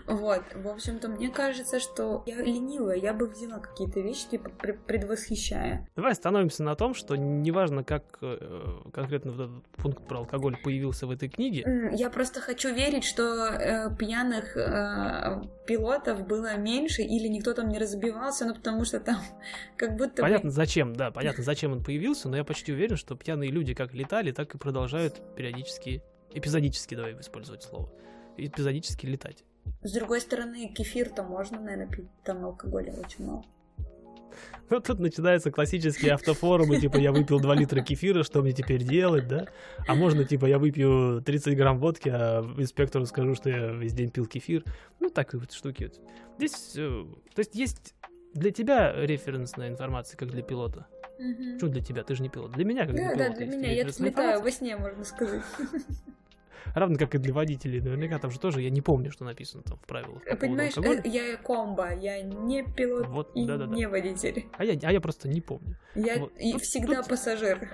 Вот, 0.05 0.43
в 0.53 0.67
общем-то, 0.67 1.07
мне 1.09 1.29
кажется, 1.29 1.79
что 1.79 2.23
я 2.25 2.41
ленивая, 2.41 2.95
я 2.97 3.13
бы 3.13 3.27
взяла 3.27 3.59
какие-то 3.59 3.99
вещи, 3.99 4.27
типа, 4.29 4.49
пр- 4.49 4.77
предвосхищая. 4.85 5.87
Давай 5.95 6.11
остановимся 6.11 6.63
на 6.63 6.75
том, 6.75 6.93
что 6.93 7.15
неважно, 7.15 7.83
как 7.83 8.03
э, 8.21 8.79
конкретно 8.93 9.31
вот 9.31 9.41
этот 9.41 9.67
пункт 9.77 10.07
про 10.07 10.19
алкоголь 10.19 10.57
появился 10.63 11.07
в 11.07 11.11
этой 11.11 11.29
книге, 11.29 11.91
Я 11.93 12.09
просто 12.09 12.41
хочу 12.41 12.73
верить, 12.73 13.03
что 13.03 13.47
э, 13.47 13.95
пьяных 13.97 14.55
э, 14.55 15.41
пилотов 15.65 16.25
было 16.27 16.55
меньше, 16.57 17.01
или 17.01 17.27
никто 17.27 17.53
там 17.53 17.69
не 17.69 17.77
разбивался, 17.77 18.45
ну 18.45 18.55
потому 18.55 18.85
что 18.85 18.99
там 18.99 19.17
как 19.77 19.97
будто 19.97 20.21
Понятно, 20.21 20.51
зачем, 20.51 20.93
да, 20.95 21.11
понятно, 21.11 21.43
зачем 21.43 21.71
он 21.71 21.83
появился, 21.83 22.29
но 22.29 22.37
я 22.37 22.43
почти 22.43 22.71
уверен, 22.73 22.95
что 22.97 23.15
пьяные 23.15 23.49
люди 23.51 23.73
как 23.73 23.93
летали, 23.93 24.31
так 24.31 24.55
и 24.55 24.57
продолжают 24.57 25.21
периодически, 25.35 26.03
эпизодически, 26.33 26.95
давай 26.95 27.19
использовать 27.19 27.63
слово, 27.63 27.89
эпизодически 28.37 29.05
летать. 29.05 29.43
С 29.83 29.91
другой 29.93 30.21
стороны, 30.21 30.69
кефир-то 30.69 31.23
можно, 31.23 31.59
наверное, 31.59 31.87
пить, 31.87 32.09
там 32.23 32.45
алкоголя 32.45 32.93
очень 32.93 33.25
мало. 33.25 33.43
Ну, 34.69 34.81
тут 34.81 34.99
начинаются 34.99 35.49
классические 35.49 36.13
автофорумы, 36.13 36.79
типа, 36.79 36.97
я 36.97 37.11
выпил 37.11 37.39
2 37.39 37.55
литра 37.55 37.81
кефира, 37.81 38.23
что 38.23 38.41
мне 38.41 38.51
теперь 38.51 38.83
делать, 38.83 39.27
да? 39.27 39.47
А 39.87 39.95
можно, 39.95 40.25
типа, 40.25 40.45
я 40.45 40.59
выпью 40.59 41.23
30 41.25 41.55
грамм 41.55 41.79
водки, 41.79 42.09
а 42.09 42.41
инспектору 42.57 43.05
скажу, 43.05 43.33
что 43.33 43.49
я 43.49 43.71
весь 43.71 43.93
день 43.93 44.09
пил 44.09 44.25
кефир. 44.25 44.63
Ну, 44.99 45.09
так 45.09 45.33
вот 45.33 45.53
штуки. 45.53 45.91
Здесь, 46.37 46.73
э, 46.75 47.05
то 47.33 47.39
есть, 47.39 47.55
есть 47.55 47.95
для 48.33 48.51
тебя 48.51 48.93
референсная 48.93 49.69
информация, 49.69 50.17
как 50.17 50.29
для 50.29 50.43
пилота. 50.43 50.85
Мгм. 51.17 51.53
Почему 51.53 51.71
для 51.71 51.81
тебя? 51.81 52.03
Ты 52.03 52.15
же 52.15 52.23
не 52.23 52.29
пилот. 52.29 52.51
Для 52.51 52.65
меня, 52.65 52.85
как 52.85 52.95
для 52.95 53.13
пилота, 53.13 53.29
да, 53.29 53.35
для 53.35 53.45
меня. 53.47 53.71
Я 53.71 53.83
летаю 53.83 54.41
во 54.41 54.51
сне, 54.51 54.75
можно 54.75 55.03
сказать. 55.03 55.43
Равно 56.75 56.97
как 56.97 57.15
и 57.15 57.17
для 57.17 57.33
водителей. 57.33 57.79
Наверняка 57.81 58.19
там 58.19 58.31
же 58.31 58.39
тоже, 58.39 58.61
я 58.61 58.69
не 58.69 58.81
помню, 58.81 59.11
что 59.11 59.25
написано 59.25 59.63
там 59.63 59.77
в 59.77 59.85
правилах. 59.85 60.23
по 60.23 60.35
Понимаешь, 60.35 60.77
э, 60.77 61.01
я 61.05 61.37
комбо, 61.37 61.93
я 61.93 62.21
не 62.21 62.63
пилот 62.63 63.07
Вот, 63.07 63.31
и 63.35 63.45
да-да-да. 63.45 63.73
не 63.75 63.87
водитель. 63.87 64.45
А 64.57 64.63
я, 64.65 64.77
а 64.81 64.91
я 64.91 65.01
просто 65.01 65.27
не 65.27 65.41
помню. 65.41 65.75
Я 65.95 66.19
Вот. 66.19 66.33
и 66.37 66.53
Тут- 66.53 66.61
всегда 66.61 66.97
тут- 67.01 67.09
пассажир. 67.09 67.69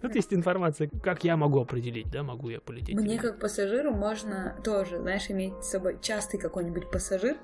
Тут 0.00 0.14
есть 0.14 0.32
информация, 0.32 0.88
как 1.02 1.24
я 1.24 1.36
могу 1.36 1.60
определить, 1.60 2.08
да, 2.10 2.22
могу 2.22 2.48
я 2.50 2.60
полететь. 2.60 2.94
Мне 2.94 3.18
как 3.18 3.40
пассажиру 3.40 3.92
можно 3.92 4.56
тоже, 4.62 4.98
знаешь, 5.00 5.28
иметь 5.28 5.54
с 5.64 5.70
собой 5.70 5.98
частый 6.00 6.38
какой-нибудь 6.38 6.90
пассажир. 6.90 7.36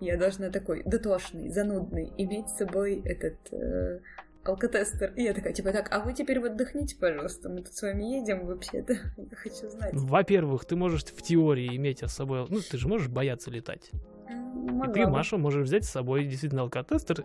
Я 0.00 0.16
должна 0.18 0.50
такой 0.50 0.82
дотошный, 0.84 1.48
занудный, 1.48 2.12
иметь 2.18 2.48
с 2.50 2.56
собой 2.58 3.00
этот 3.04 3.36
э, 3.52 4.00
алкотестер. 4.48 5.12
И 5.16 5.22
я 5.22 5.32
такая, 5.34 5.52
типа, 5.52 5.72
так, 5.72 5.88
а 5.90 6.00
вы 6.00 6.12
теперь 6.14 6.40
вот 6.40 6.52
отдохните, 6.52 6.96
пожалуйста, 6.96 7.48
мы 7.48 7.62
тут 7.62 7.74
с 7.74 7.82
вами 7.82 8.04
едем 8.18 8.46
вообще-то. 8.46 8.94
Я 9.16 9.36
хочу 9.36 9.68
знать. 9.70 9.92
Во-первых, 9.94 10.64
ты 10.64 10.76
можешь 10.76 11.04
в 11.04 11.22
теории 11.22 11.76
иметь 11.76 12.02
с 12.02 12.12
собой... 12.12 12.46
Ну, 12.48 12.58
ты 12.60 12.76
же 12.78 12.88
можешь 12.88 13.08
бояться 13.08 13.50
летать. 13.50 13.90
М, 14.28 14.66
И 14.66 14.70
могла 14.70 14.92
ты. 14.94 15.06
Маша, 15.06 15.38
можешь 15.38 15.64
взять 15.66 15.84
с 15.84 15.90
собой 15.90 16.24
действительно 16.26 16.62
алкотестер. 16.62 17.24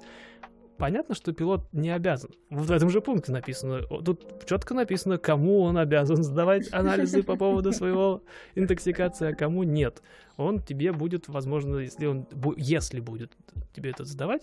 Понятно, 0.77 1.13
что 1.13 1.31
пилот 1.33 1.71
не 1.71 1.91
обязан. 1.91 2.31
Вот 2.49 2.65
в 2.65 2.71
этом 2.71 2.89
же 2.89 2.99
пункте 2.99 3.31
написано. 3.31 3.83
Тут 4.03 4.43
четко 4.45 4.73
написано, 4.73 5.17
кому 5.19 5.61
он 5.61 5.77
обязан 5.77 6.23
сдавать 6.23 6.73
анализы 6.73 7.21
по 7.21 7.35
поводу 7.35 7.71
своего 7.73 8.23
интоксикации, 8.55 9.31
а 9.31 9.35
кому 9.35 9.63
нет. 9.63 10.01
Он 10.35 10.59
тебе 10.59 10.91
будет, 10.91 11.27
возможно, 11.27 11.77
если 11.77 12.07
он, 12.07 12.27
если 12.57 12.99
будет 12.99 13.31
тебе 13.73 13.91
это 13.91 14.03
сдавать, 14.03 14.41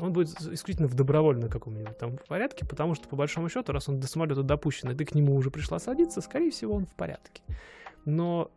он 0.00 0.12
будет 0.12 0.28
исключительно 0.28 0.88
в 0.88 0.94
добровольном 0.94 1.48
каком-нибудь 1.48 1.96
там 1.98 2.18
порядке, 2.28 2.64
потому 2.66 2.94
что, 2.94 3.08
по 3.08 3.16
большому 3.16 3.48
счету, 3.48 3.72
раз 3.72 3.88
он 3.88 4.00
до 4.00 4.06
самолета 4.06 4.42
допущен, 4.42 4.90
и 4.90 4.94
ты 4.94 5.04
к 5.04 5.14
нему 5.14 5.34
уже 5.34 5.50
пришла 5.50 5.78
садиться, 5.78 6.20
скорее 6.20 6.50
всего, 6.50 6.74
он 6.74 6.86
в 6.86 6.94
порядке. 6.94 7.42
Но, 8.04 8.50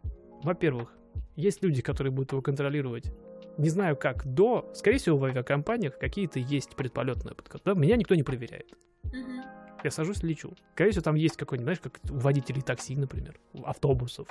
во-первых, 0.43 0.93
есть 1.35 1.63
люди, 1.63 1.81
которые 1.81 2.11
будут 2.11 2.31
его 2.31 2.41
контролировать 2.41 3.11
не 3.59 3.69
знаю 3.69 3.97
как, 3.97 4.25
до, 4.25 4.71
скорее 4.73 4.99
всего, 4.99 5.17
в 5.17 5.25
авиакомпаниях 5.25 5.99
какие-то 5.99 6.39
есть 6.39 6.75
предполетные. 6.75 7.35
Да, 7.65 7.73
меня 7.73 7.97
никто 7.97 8.15
не 8.15 8.23
проверяет. 8.23 8.73
Мгм. 9.03 9.43
Я 9.83 9.91
сажусь, 9.91 10.23
лечу. 10.23 10.53
Скорее 10.73 10.91
всего, 10.91 11.03
там 11.03 11.15
есть 11.15 11.35
какой-нибудь, 11.37 11.65
знаешь, 11.65 11.79
как 11.79 11.99
у 12.09 12.17
водителей 12.17 12.61
такси, 12.61 12.95
например, 12.95 13.39
автобусов. 13.63 14.27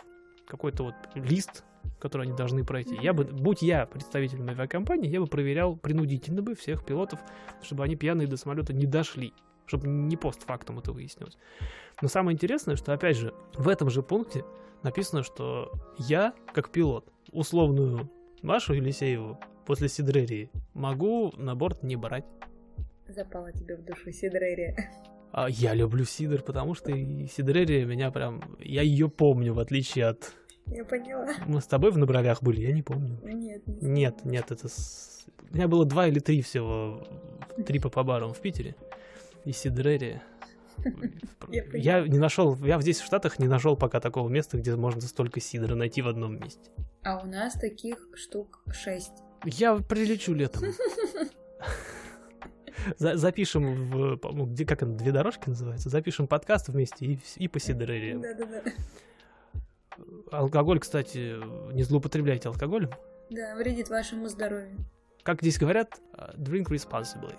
Какой-то 0.48 0.82
вот 0.82 0.94
лист, 1.14 1.62
который 2.00 2.26
они 2.26 2.34
должны 2.34 2.64
пройти. 2.64 2.96
Я 3.00 3.12
бы, 3.12 3.24
будь 3.24 3.62
я 3.62 3.86
представителем 3.86 4.48
авиакомпании, 4.48 5.08
я 5.08 5.20
бы 5.20 5.26
проверял 5.26 5.76
принудительно 5.76 6.42
бы 6.42 6.54
всех 6.54 6.84
пилотов, 6.84 7.20
чтобы 7.62 7.84
они 7.84 7.94
пьяные 7.94 8.26
до 8.26 8.36
самолета 8.36 8.72
не 8.72 8.86
дошли. 8.86 9.32
чтобы 9.68 9.86
не 9.86 10.16
постфактум 10.16 10.78
это 10.78 10.92
выяснилось. 10.92 11.36
Но 12.00 12.08
самое 12.08 12.34
интересное, 12.34 12.76
что, 12.76 12.92
опять 12.92 13.16
же, 13.16 13.34
в 13.54 13.68
этом 13.68 13.90
же 13.90 14.02
пункте 14.02 14.44
написано, 14.82 15.22
что 15.22 15.72
я, 15.98 16.32
как 16.54 16.70
пилот, 16.70 17.12
условную 17.32 18.10
Машу 18.42 18.74
Елисееву 18.74 19.38
после 19.66 19.88
Сидрерии 19.88 20.50
могу 20.74 21.32
на 21.36 21.54
борт 21.54 21.82
не 21.82 21.96
брать. 21.96 22.24
Запала 23.06 23.52
тебе 23.52 23.76
в 23.76 23.84
душу 23.84 24.10
Сидрерия. 24.12 24.76
А 25.32 25.48
я 25.48 25.74
люблю 25.74 26.04
Сидор, 26.04 26.42
потому 26.42 26.74
что 26.74 26.90
и 26.90 27.26
Сидрерия 27.26 27.84
меня 27.84 28.10
прям... 28.10 28.42
Я 28.58 28.82
ее 28.82 29.08
помню, 29.08 29.54
в 29.54 29.58
отличие 29.58 30.06
от... 30.06 30.32
Я 30.66 30.84
поняла. 30.84 31.28
Мы 31.46 31.60
с 31.60 31.66
тобой 31.66 31.90
в 31.90 31.98
Набровях 31.98 32.42
были, 32.42 32.60
я 32.60 32.72
не 32.72 32.82
помню. 32.82 33.18
Нет, 33.22 33.62
Нет, 33.66 34.24
нет, 34.24 34.50
это... 34.50 34.68
С... 34.68 35.26
У 35.50 35.54
меня 35.54 35.68
было 35.68 35.84
два 35.84 36.08
или 36.08 36.18
три 36.18 36.42
всего 36.42 37.06
трипа 37.66 37.88
по 37.88 38.02
барам 38.02 38.32
в 38.32 38.40
Питере. 38.40 38.74
И 39.44 39.52
Сидрерия. 39.52 40.22
Я 41.48 41.64
Я 41.72 42.00
не 42.06 42.18
нашел, 42.18 42.54
я 42.56 42.80
здесь 42.80 43.00
в 43.00 43.06
Штатах 43.06 43.38
не 43.38 43.48
нашел 43.48 43.76
пока 43.76 44.00
такого 44.00 44.28
места, 44.28 44.58
где 44.58 44.76
можно 44.76 45.00
столько 45.00 45.40
сидра 45.40 45.74
найти 45.74 46.02
в 46.02 46.08
одном 46.08 46.38
месте. 46.38 46.70
А 47.02 47.20
у 47.20 47.26
нас 47.26 47.54
таких 47.54 48.08
штук 48.14 48.62
шесть. 48.70 49.24
Я 49.44 49.76
прилечу 49.76 50.34
летом. 50.34 50.64
За- 52.98 53.16
запишем 53.16 53.90
в, 53.90 54.16
по-моему, 54.16 54.46
где, 54.46 54.64
как 54.64 54.82
это, 54.82 54.92
две 54.92 55.12
дорожки 55.12 55.48
называется, 55.48 55.88
запишем 55.88 56.26
подкаст 56.26 56.68
вместе 56.68 57.06
и, 57.06 57.20
и 57.36 57.48
по 57.48 57.58
Сидорерии. 57.58 58.14
Да-да-да. 58.14 58.62
Алкоголь, 60.30 60.78
кстати, 60.78 61.36
не 61.72 61.82
злоупотребляйте 61.82 62.48
алкоголем. 62.48 62.90
Да, 63.30 63.56
вредит 63.56 63.88
вашему 63.88 64.28
здоровью. 64.28 64.78
Как 65.22 65.40
здесь 65.40 65.58
говорят, 65.58 66.00
э, 66.16 66.32
drink 66.36 66.68
responsibly. 66.68 67.34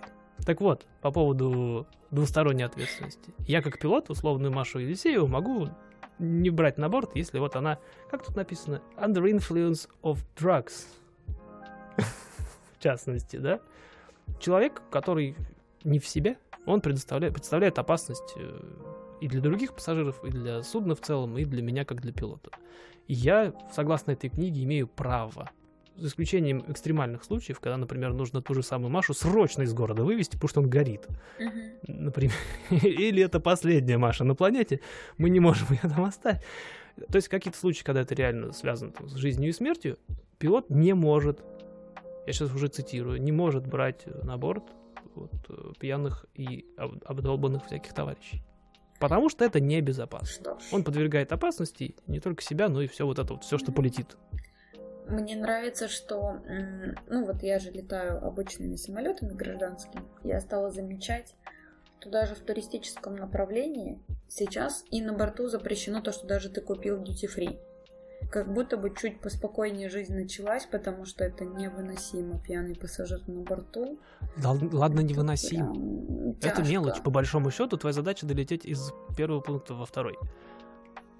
Так 0.45 0.61
вот, 0.61 0.85
по 1.01 1.11
поводу 1.11 1.87
двусторонней 2.11 2.65
ответственности. 2.65 3.33
Я 3.39 3.61
как 3.61 3.79
пилот, 3.79 4.09
условную 4.09 4.51
Машу 4.51 4.79
Елисееву, 4.79 5.27
могу 5.27 5.69
не 6.17 6.49
брать 6.49 6.77
на 6.77 6.89
борт, 6.89 7.15
если 7.15 7.39
вот 7.39 7.55
она, 7.55 7.79
как 8.09 8.25
тут 8.25 8.35
написано, 8.35 8.81
under 8.97 9.23
influence 9.23 9.89
of 10.03 10.19
drugs. 10.35 10.85
В 11.97 12.83
частности, 12.83 13.37
да? 13.37 13.59
Человек, 14.39 14.81
который 14.91 15.35
не 15.83 15.99
в 15.99 16.07
себе, 16.07 16.37
он 16.65 16.81
предоставляет, 16.81 17.33
представляет 17.33 17.79
опасность 17.79 18.33
э, 18.35 18.61
и 19.21 19.27
для 19.27 19.41
других 19.41 19.73
пассажиров, 19.73 20.23
и 20.23 20.29
для 20.29 20.63
судна 20.63 20.95
в 20.95 21.01
целом, 21.01 21.37
и 21.37 21.45
для 21.45 21.61
меня 21.61 21.85
как 21.85 22.01
для 22.01 22.13
пилота. 22.13 22.51
И 23.07 23.13
я, 23.13 23.53
согласно 23.73 24.11
этой 24.11 24.29
книге, 24.29 24.63
имею 24.63 24.87
право 24.87 25.49
за 25.95 26.07
исключением 26.07 26.63
экстремальных 26.67 27.23
случаев, 27.23 27.59
когда, 27.59 27.77
например, 27.77 28.13
нужно 28.13 28.41
ту 28.41 28.53
же 28.53 28.63
самую 28.63 28.89
Машу 28.89 29.13
срочно 29.13 29.63
из 29.63 29.73
города 29.73 30.03
вывести, 30.03 30.35
потому 30.35 30.49
что 30.49 30.61
он 30.61 30.69
горит. 30.69 31.07
Мгм. 31.39 32.05
Например, 32.05 32.35
или 32.69 33.23
это 33.23 33.39
последняя 33.39 33.97
Маша 33.97 34.23
на 34.23 34.35
планете, 34.35 34.79
мы 35.17 35.29
не 35.29 35.39
можем 35.39 35.67
ее 35.71 35.81
там 35.81 36.03
оставить. 36.05 36.41
То 37.09 37.15
есть 37.15 37.27
какие-то 37.27 37.57
случаи, 37.57 37.83
когда 37.83 38.01
это 38.01 38.15
реально 38.15 38.53
связано 38.53 38.91
там, 38.91 39.09
с 39.09 39.15
жизнью 39.15 39.49
и 39.49 39.53
смертью, 39.53 39.97
пилот 40.37 40.69
не 40.69 40.93
может, 40.93 41.41
я 42.25 42.33
сейчас 42.33 42.53
уже 42.53 42.67
цитирую, 42.67 43.21
не 43.21 43.31
может 43.31 43.65
брать 43.67 44.05
на 44.23 44.37
борт 44.37 44.63
вот, 45.15 45.31
э, 45.49 45.73
пьяных 45.79 46.25
и 46.35 46.65
об- 46.77 47.03
обдолбанных 47.05 47.65
всяких 47.65 47.93
товарищей. 47.93 48.43
Потому 48.99 49.29
что 49.29 49.45
это 49.45 49.59
небезопасно. 49.59 50.27
Что 50.27 50.59
ж. 50.59 50.63
Он 50.73 50.83
подвергает 50.83 51.31
опасности 51.31 51.95
не 52.07 52.19
только 52.19 52.43
себя, 52.43 52.67
но 52.67 52.81
и 52.81 52.87
все 52.87 53.05
вот 53.05 53.17
это 53.17 53.33
вот, 53.33 53.43
все, 53.43 53.57
что 53.57 53.71
полетит. 53.71 54.17
Мне 55.07 55.35
нравится, 55.35 55.87
что, 55.87 56.39
ну 57.07 57.25
вот 57.25 57.41
я 57.41 57.57
же 57.57 57.71
летаю 57.71 58.23
обычными 58.23 58.75
самолетами 58.75 59.33
гражданскими, 59.33 60.03
я 60.23 60.39
стала 60.39 60.69
замечать, 60.69 61.35
что 61.99 62.11
даже 62.11 62.35
в 62.35 62.39
туристическом 62.39 63.15
направлении 63.15 63.99
сейчас 64.27 64.85
и 64.91 65.01
на 65.01 65.13
борту 65.13 65.47
запрещено 65.47 66.01
то, 66.01 66.11
что 66.11 66.27
даже 66.27 66.49
ты 66.49 66.61
купил 66.61 67.01
duty 67.01 67.27
free. 67.35 67.59
Как 68.29 68.51
будто 68.53 68.77
бы 68.77 68.93
чуть 68.95 69.21
поспокойнее 69.21 69.89
жизнь 69.89 70.13
началась, 70.13 70.65
потому 70.65 71.05
что 71.05 71.23
это 71.23 71.45
невыносимо, 71.45 72.39
пьяный 72.39 72.75
пассажир 72.75 73.21
на 73.27 73.41
борту. 73.41 73.99
Да, 74.37 74.51
ладно, 74.51 74.99
Это 74.99 75.03
невыносимо. 75.09 76.35
Это 76.41 76.49
тяжко. 76.57 76.61
мелочь. 76.63 77.01
По 77.01 77.09
большому 77.09 77.49
счету, 77.49 77.77
твоя 77.77 77.93
задача 77.93 78.27
долететь 78.27 78.65
из 78.65 78.91
первого 79.17 79.41
пункта 79.41 79.73
во 79.73 79.85
второй. 79.85 80.15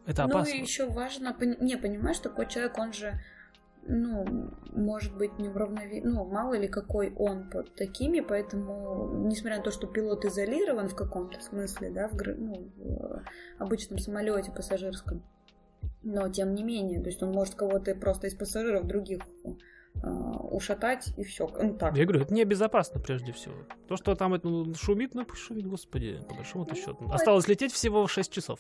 Это 0.06 0.24
Ну 0.24 0.30
опасно. 0.30 0.52
и 0.54 0.62
еще 0.62 0.88
важно, 0.88 1.36
не 1.60 1.78
понимаешь, 1.78 2.20
такой 2.20 2.48
человек, 2.48 2.78
он 2.78 2.94
же, 2.94 3.20
ну, 3.88 4.52
может 4.72 5.16
быть 5.16 5.38
неуравновесен, 5.40 6.10
ну, 6.12 6.26
мало 6.26 6.54
ли 6.56 6.68
какой 6.68 7.12
он 7.16 7.50
под 7.50 7.74
такими, 7.76 8.20
поэтому, 8.20 9.26
несмотря 9.28 9.58
на 9.58 9.64
то, 9.64 9.72
что 9.72 9.88
пилот 9.88 10.26
изолирован 10.26 10.90
в 10.90 10.96
каком-то 10.96 11.40
смысле, 11.42 11.90
да, 11.92 12.08
в, 12.08 12.14
ну, 12.38 12.72
в 12.78 13.24
обычном 13.62 14.00
самолете 14.00 14.52
пассажирском, 14.52 15.24
но 16.10 16.30
тем 16.30 16.54
не 16.56 16.64
менее, 16.64 17.00
то 17.02 17.08
есть 17.08 17.22
он 17.24 17.32
может 17.32 17.56
кого-то 17.56 17.94
просто 17.96 18.28
из 18.28 18.36
пассажиров 18.36 18.86
других 18.88 19.22
а, 20.02 20.10
ушатать 20.52 21.14
и 21.18 21.24
все. 21.24 21.48
Ну 21.62 21.74
так. 21.74 21.96
Я 21.98 22.06
говорю, 22.06 22.22
это 22.22 22.34
небезопасно 22.34 23.02
прежде 23.02 23.34
всего. 23.34 23.56
То, 23.88 23.98
что 23.98 24.16
там 24.16 24.34
это 24.34 24.48
ну, 24.48 24.74
шумит, 24.76 25.14
ну 25.14 25.26
шумит, 25.34 25.68
господи, 25.68 26.20
по 26.28 26.36
большому-то 26.36 26.76
Ну, 26.76 26.80
счету. 26.82 27.06
это- 27.06 27.14
Осталось 27.16 27.48
лететь 27.48 27.74
всего 27.74 28.08
6 28.08 28.32
часов. 28.32 28.60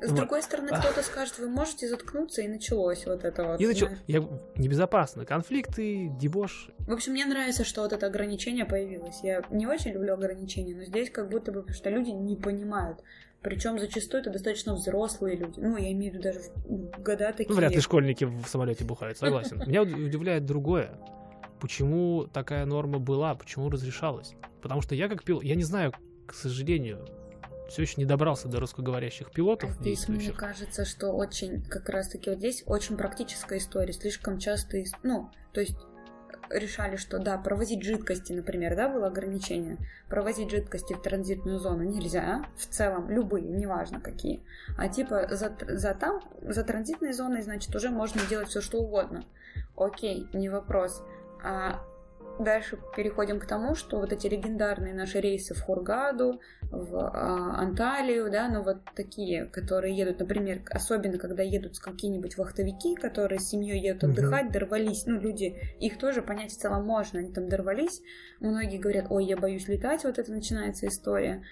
С 0.00 0.08
Вот. 0.08 0.16
другой 0.16 0.42
стороны, 0.42 0.68
кто-то 0.68 1.02
скажет, 1.02 1.38
вы 1.38 1.48
можете 1.48 1.88
заткнуться, 1.88 2.42
и 2.42 2.48
началось 2.48 3.06
вот 3.06 3.24
это 3.24 3.44
вот. 3.44 3.60
И 3.60 3.66
знаешь. 3.66 3.98
Я... 4.06 4.26
Небезопасно. 4.56 5.24
Конфликты, 5.24 6.08
дебош. 6.18 6.70
В 6.78 6.92
общем, 6.92 7.12
мне 7.12 7.26
нравится, 7.26 7.64
что 7.64 7.82
вот 7.82 7.92
это 7.92 8.06
ограничение 8.06 8.64
появилось. 8.64 9.20
Я 9.22 9.42
не 9.50 9.66
очень 9.66 9.92
люблю 9.92 10.14
ограничения, 10.14 10.74
но 10.74 10.84
здесь 10.84 11.10
как 11.10 11.28
будто 11.28 11.52
бы, 11.52 11.60
потому 11.60 11.76
что 11.76 11.90
люди 11.90 12.10
не 12.10 12.36
понимают. 12.36 13.02
Причем 13.42 13.78
зачастую 13.78 14.20
это 14.20 14.30
достаточно 14.30 14.74
взрослые 14.74 15.36
люди. 15.36 15.58
Ну, 15.58 15.76
я 15.76 15.90
имею 15.92 16.12
в 16.12 16.14
виду 16.14 16.22
даже 16.22 16.40
в 16.64 17.02
года 17.02 17.32
такие. 17.32 17.48
Ну, 17.48 17.56
вряд 17.56 17.72
ли 17.72 17.80
школьники 17.80 18.24
в 18.24 18.46
самолете 18.46 18.84
бухают, 18.84 19.18
согласен. 19.18 19.58
Меня 19.66 19.82
уд- 19.82 19.92
удивляет 19.94 20.46
другое. 20.46 20.98
Почему 21.60 22.26
такая 22.32 22.64
норма 22.66 22.98
была, 22.98 23.34
почему 23.34 23.68
разрешалась? 23.68 24.34
Потому 24.62 24.80
что 24.80 24.94
я 24.94 25.08
как 25.08 25.24
пилот, 25.24 25.42
я 25.44 25.54
не 25.54 25.64
знаю, 25.64 25.92
к 26.26 26.34
сожалению, 26.34 27.06
все 27.68 27.82
еще 27.82 27.94
не 27.96 28.04
добрался 28.04 28.48
до 28.48 28.60
русскоговорящих 28.60 29.28
А 29.28 29.30
пилотов 29.30 29.70
Здесь 29.80 30.08
мне 30.08 30.30
кажется, 30.30 30.84
что 30.84 31.12
очень, 31.12 31.62
как 31.62 31.88
раз 31.88 32.08
таки 32.08 32.30
вот 32.30 32.38
здесь 32.38 32.62
очень 32.66 32.96
практическая 32.96 33.58
история. 33.58 33.92
Слишком 33.92 34.38
часто, 34.38 34.82
ну, 35.02 35.30
то 35.52 35.60
есть 35.60 35.76
решали, 36.52 36.96
что 36.96 37.18
да, 37.18 37.38
провозить 37.38 37.82
жидкости, 37.82 38.32
например, 38.32 38.76
да, 38.76 38.88
было 38.88 39.08
ограничение. 39.08 39.78
Провозить 40.08 40.50
жидкости 40.50 40.92
в 40.94 41.02
транзитную 41.02 41.58
зону 41.58 41.82
нельзя, 41.82 42.46
в 42.56 42.66
целом, 42.66 43.10
любые, 43.10 43.48
неважно 43.48 44.00
какие. 44.00 44.42
А 44.76 44.88
типа 44.88 45.28
за, 45.30 45.56
за 45.68 45.94
там, 45.94 46.20
за 46.42 46.64
транзитной 46.64 47.12
зоной, 47.12 47.42
значит, 47.42 47.74
уже 47.74 47.90
можно 47.90 48.20
делать 48.26 48.48
все 48.48 48.60
что 48.60 48.78
угодно. 48.78 49.24
Окей, 49.76 50.28
не 50.32 50.48
вопрос. 50.48 51.02
А 51.42 51.82
дальше 52.38 52.78
переходим 52.96 53.38
к 53.38 53.46
тому, 53.46 53.74
что 53.74 53.98
вот 53.98 54.12
эти 54.12 54.26
легендарные 54.26 54.94
наши 54.94 55.20
рейсы 55.20 55.54
в 55.54 55.60
Хургаду, 55.60 56.40
в 56.70 56.96
а, 56.96 57.60
Анталию, 57.60 58.30
да, 58.30 58.48
ну 58.48 58.62
вот 58.62 58.78
такие, 58.94 59.46
которые 59.46 59.96
едут, 59.96 60.20
например, 60.20 60.62
особенно 60.70 61.18
когда 61.18 61.42
едут 61.42 61.78
какие-нибудь 61.78 62.36
вахтовики, 62.36 62.94
которые 62.94 63.40
с 63.40 63.48
семьей 63.48 63.80
едут 63.80 64.04
отдыхать, 64.04 64.50
дорвались, 64.50 65.06
ну 65.06 65.20
люди, 65.20 65.56
их 65.78 65.98
тоже 65.98 66.22
понять 66.22 66.52
в 66.52 66.58
целом 66.58 66.84
можно, 66.84 67.20
они 67.20 67.32
там 67.32 67.48
дорвались, 67.48 68.02
многие 68.40 68.78
говорят, 68.78 69.06
ой, 69.10 69.24
я 69.24 69.36
боюсь 69.36 69.68
летать, 69.68 70.04
вот 70.04 70.18
это 70.18 70.32
начинается 70.32 70.86
история. 70.86 71.42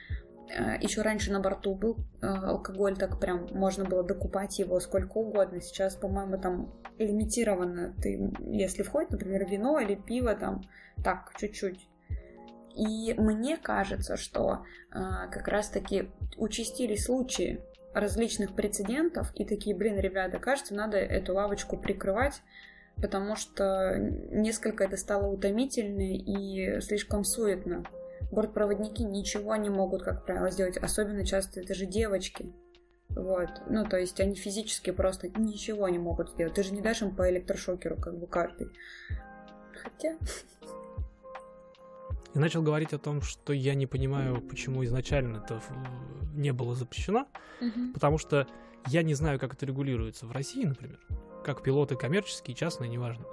Еще 0.80 1.02
раньше 1.02 1.32
на 1.32 1.40
борту 1.40 1.74
был 1.74 1.98
э, 2.20 2.26
алкоголь, 2.26 2.96
так 2.96 3.20
прям 3.20 3.46
можно 3.52 3.84
было 3.84 4.02
докупать 4.02 4.58
его 4.58 4.80
сколько 4.80 5.18
угодно. 5.18 5.60
Сейчас, 5.60 5.94
по-моему, 5.94 6.38
там 6.38 6.72
лимитировано. 6.98 7.94
Ты, 8.02 8.32
если 8.40 8.82
входит, 8.82 9.10
например, 9.10 9.48
вино 9.48 9.78
или 9.78 9.94
пиво, 9.94 10.34
там 10.34 10.62
так, 11.04 11.32
чуть-чуть. 11.38 11.88
И 12.74 13.14
мне 13.16 13.56
кажется, 13.58 14.16
что 14.16 14.64
э, 14.92 14.98
как 15.30 15.46
раз-таки 15.46 16.10
участились 16.36 17.04
случаи 17.04 17.60
различных 17.94 18.54
прецедентов, 18.54 19.32
и 19.34 19.44
такие, 19.44 19.76
блин, 19.76 19.98
ребята, 19.98 20.38
кажется, 20.38 20.74
надо 20.74 20.96
эту 20.96 21.34
лавочку 21.34 21.76
прикрывать, 21.76 22.42
потому 22.96 23.36
что 23.36 23.96
несколько 24.30 24.84
это 24.84 24.96
стало 24.96 25.26
утомительно 25.26 26.02
и 26.02 26.80
слишком 26.80 27.24
суетно. 27.24 27.84
Бортпроводники 28.30 29.02
ничего 29.02 29.56
не 29.56 29.70
могут, 29.70 30.02
как 30.02 30.24
правило, 30.24 30.50
сделать. 30.50 30.76
Особенно 30.76 31.24
часто 31.26 31.60
это 31.60 31.74
же 31.74 31.86
девочки. 31.86 32.52
Вот. 33.08 33.48
Ну, 33.68 33.84
то 33.84 33.98
есть 33.98 34.20
они 34.20 34.34
физически 34.34 34.90
просто 34.90 35.28
ничего 35.28 35.88
не 35.88 35.98
могут 35.98 36.30
сделать. 36.30 36.54
Ты 36.54 36.62
же 36.62 36.72
не 36.72 36.80
дашь 36.80 37.02
им 37.02 37.14
по 37.14 37.28
электрошокеру, 37.28 37.96
как 37.96 38.18
бы 38.18 38.26
каждый. 38.26 38.68
Хотя... 39.82 40.16
Я 42.32 42.40
начал 42.40 42.62
говорить 42.62 42.92
о 42.92 42.98
том, 42.98 43.22
что 43.22 43.52
я 43.52 43.74
не 43.74 43.86
понимаю, 43.86 44.40
почему 44.40 44.84
изначально 44.84 45.38
это 45.38 45.60
не 46.32 46.52
было 46.52 46.76
запрещено, 46.76 47.26
Мгм. 47.60 47.92
потому 47.92 48.18
что 48.18 48.46
я 48.86 49.02
не 49.02 49.14
знаю, 49.14 49.40
как 49.40 49.54
это 49.54 49.66
регулируется 49.66 50.26
в 50.26 50.30
России, 50.32 50.64
например. 50.64 51.00
Как 51.44 51.62
пилоты 51.64 51.96
коммерческие, 51.96 52.54
частные, 52.54 52.88
неважно. 52.88 53.24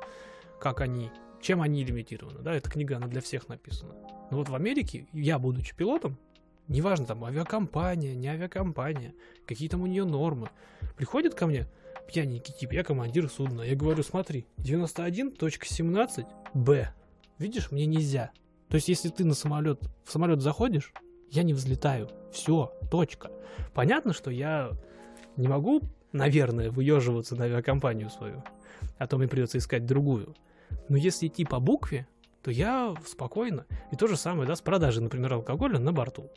Как 0.59 0.81
они, 0.81 1.11
чем 1.41 1.61
они 1.61 1.83
лимитированы. 1.83 2.39
Да, 2.39 2.53
эта 2.53 2.69
книга, 2.69 2.97
она 2.97 3.07
для 3.07 3.21
всех 3.21 3.47
написана. 3.47 3.95
Но 4.31 4.37
вот 4.37 4.49
в 4.49 4.55
Америке, 4.55 5.07
я, 5.13 5.39
будучи 5.39 5.75
пилотом, 5.75 6.17
неважно, 6.67 7.05
там, 7.05 7.23
авиакомпания, 7.23 8.15
не 8.15 8.27
авиакомпания, 8.27 9.13
какие 9.45 9.69
там 9.69 9.81
у 9.81 9.87
нее 9.87 10.05
нормы, 10.05 10.49
приходит 10.95 11.35
ко 11.35 11.47
мне 11.47 11.67
пьяненький 12.07 12.53
тип, 12.53 12.71
я 12.71 12.83
командир 12.83 13.29
судна, 13.29 13.61
я 13.61 13.75
говорю, 13.75 14.03
смотри, 14.03 14.45
91.17Б, 14.57 16.87
видишь, 17.37 17.71
мне 17.71 17.85
нельзя. 17.85 18.31
То 18.69 18.75
есть, 18.75 18.89
если 18.89 19.09
ты 19.09 19.25
на 19.25 19.33
самолет, 19.33 19.81
в 20.03 20.11
самолет 20.11 20.41
заходишь, 20.41 20.93
я 21.29 21.43
не 21.43 21.53
взлетаю. 21.53 22.09
Все, 22.31 22.73
точка. 22.89 23.31
Понятно, 23.73 24.13
что 24.13 24.31
я 24.31 24.71
не 25.35 25.47
могу, 25.47 25.81
наверное, 26.11 26.71
выеживаться 26.71 27.35
на 27.35 27.45
авиакомпанию 27.45 28.09
свою, 28.09 28.43
а 28.97 29.07
то 29.07 29.17
мне 29.17 29.27
придется 29.27 29.57
искать 29.57 29.85
другую. 29.85 30.35
Но 30.89 30.97
если 30.97 31.27
идти 31.27 31.45
по 31.45 31.59
букве, 31.59 32.07
то 32.41 32.51
я 32.51 32.95
спокойно. 33.05 33.65
И 33.91 33.95
то 33.95 34.07
же 34.07 34.17
самое, 34.17 34.47
да, 34.47 34.55
с 34.55 34.61
продажей, 34.61 35.03
например, 35.03 35.33
алкоголя 35.33 35.79
на 35.79 35.91
борту. 35.91 36.29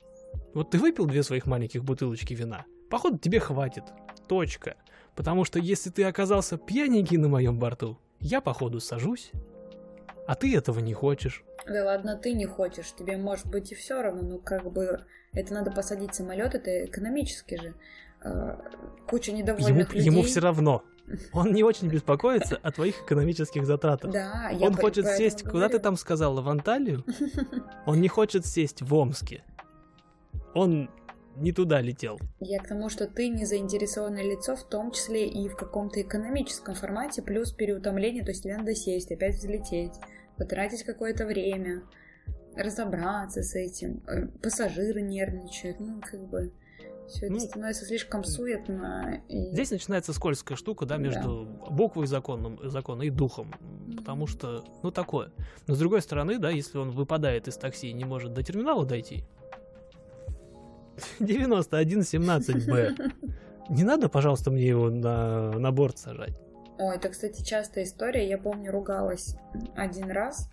Вот 0.55 0.71
ты 0.71 0.79
выпил 0.79 1.07
две 1.07 1.23
своих 1.23 1.47
маленьких 1.47 1.85
бутылочки 1.85 2.35
вина, 2.35 2.64
походу 2.90 3.19
тебе 3.19 3.40
хватит. 3.40 3.85
Точка. 4.29 4.77
Потому 5.14 5.45
что 5.45 5.59
если 5.59 5.90
ты 5.90 6.05
оказался 6.05 6.57
пьяненький 6.57 7.16
на 7.16 7.29
моем 7.29 7.59
борту, 7.59 7.99
я 8.21 8.40
походу 8.40 8.81
сажусь. 8.81 9.33
А 10.27 10.35
ты 10.35 10.57
этого 10.57 10.79
не 10.81 10.95
хочешь. 10.95 11.45
Да 11.66 11.85
ладно, 11.85 12.16
ты 12.16 12.33
не 12.33 12.47
хочешь, 12.47 12.93
тебе 12.97 13.16
может 13.16 13.47
быть 13.47 13.73
и 13.73 13.75
все 13.75 14.01
равно, 14.01 14.23
ну 14.23 14.38
как 14.38 14.71
бы 14.73 15.05
это 15.33 15.55
надо 15.55 15.71
посадить 15.71 16.14
самолет, 16.14 16.55
это 16.55 16.85
экономически 16.87 17.57
же. 17.57 17.75
Э, 18.22 18.56
куча 19.09 19.33
недовольных 19.33 19.68
ему, 19.70 19.80
людей. 19.80 20.02
Ему 20.02 20.22
все 20.22 20.40
равно. 20.40 20.83
Он 21.33 21.52
не 21.52 21.64
очень 21.64 21.88
беспокоится 21.88 22.56
о 22.62 22.70
твоих 22.70 23.02
экономических 23.02 23.66
затратах. 23.66 24.12
Да, 24.12 24.50
я 24.50 24.66
Он 24.66 24.74
по- 24.74 24.83
хочет 24.83 25.06
сесть, 25.06 25.42
куда 25.42 25.66
ты 25.66 25.72
говорю. 25.74 25.83
там 25.83 25.96
сказала, 25.96 26.40
в 26.40 26.48
Анталию? 26.48 27.04
Он 27.87 28.00
не 28.00 28.09
хочет 28.09 28.46
сесть 28.46 28.83
в 28.83 28.94
Омске. 28.94 29.42
Он 30.54 30.88
не 31.37 31.52
туда 31.52 31.80
летел. 31.80 32.18
Я 32.40 32.61
к 32.61 32.68
тому, 32.68 32.88
что 32.88 33.06
ты 33.06 33.28
не 33.28 33.44
заинтересованное 33.44 34.22
лицо, 34.22 34.54
в 34.56 34.62
том 34.64 34.92
числе 34.92 35.26
и 35.28 35.48
в 35.48 35.56
каком-то 35.56 36.00
экономическом 36.00 36.74
формате, 36.74 37.22
плюс 37.22 37.52
переутомление, 37.52 38.22
то 38.22 38.30
есть 38.30 38.42
тебе 38.44 38.56
надо 38.56 38.74
сесть, 38.74 39.11
опять 39.11 39.37
взлететь, 39.37 39.94
потратить 40.37 40.85
какое-то 40.85 41.26
время, 41.26 41.83
разобраться 42.56 43.42
с 43.42 43.54
этим. 43.54 44.02
Э, 44.06 44.26
Пассажиры 44.42 45.02
нервничают, 45.02 45.80
ну, 45.80 46.00
как 46.00 46.20
бы... 46.28 46.52
Все 47.09 47.27
это 47.27 47.35
Ну, 47.35 47.40
становится 47.40 47.85
слишком 47.85 48.23
суетно. 48.23 49.21
И... 49.29 49.51
Здесь 49.53 49.71
начинается 49.73 50.12
скользкая 50.12 50.57
штука, 50.57 50.87
да, 50.87 50.97
между 50.97 51.49
буквой 51.71 52.07
законом, 52.07 52.59
закона 52.62 53.03
и 53.03 53.11
духом. 53.11 53.53
Потому 53.97 54.27
что, 54.27 54.64
ну, 54.83 54.90
такое. 54.93 55.33
Но 55.66 55.75
с 55.75 55.79
другой 55.79 56.03
стороны, 56.03 56.38
да, 56.38 56.51
если 56.51 56.79
он 56.79 56.90
выпадает 56.90 57.49
из 57.49 57.57
такси 57.57 57.88
и 57.88 57.93
не 57.93 58.05
может 58.05 58.33
до 58.33 58.43
терминала 58.45 58.87
дойти, 58.87 59.25
9117Б. 61.21 63.12
Не 63.71 63.85
надо, 63.85 64.09
пожалуйста, 64.09 64.51
мне 64.51 64.66
его 64.66 64.90
на, 64.90 65.53
на 65.53 65.73
борт 65.73 65.99
сажать. 65.99 66.35
Ой, 66.79 66.97
это, 66.97 67.09
кстати, 67.09 67.43
частая 67.43 67.85
история. 67.85 68.29
Я 68.29 68.38
помню, 68.38 68.73
ругалась 68.73 69.37
один 69.77 70.11
раз, 70.11 70.49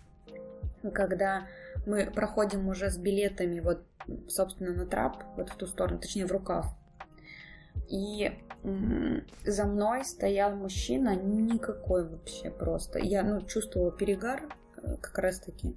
когда 0.92 1.46
мы 1.88 2.10
проходим 2.10 2.68
уже 2.68 2.90
с 2.90 2.98
билетами, 2.98 3.60
вот, 3.60 3.82
собственно, 4.28 4.72
на 4.72 4.86
трап, 4.86 5.24
вот 5.36 5.50
в 5.50 5.56
ту 5.56 5.66
сторону, 5.66 5.98
точнее, 5.98 6.26
в 6.26 6.32
рукав. 6.32 6.66
И 7.88 8.30
за 9.44 9.64
мной 9.64 10.04
стоял 10.04 10.54
мужчина, 10.54 11.16
никакой 11.16 12.08
вообще 12.08 12.50
просто. 12.50 12.98
Я, 12.98 13.22
ну, 13.22 13.40
чувствовала 13.42 13.92
перегар 13.92 14.48
э, 14.76 14.96
как 15.00 15.18
раз-таки. 15.18 15.76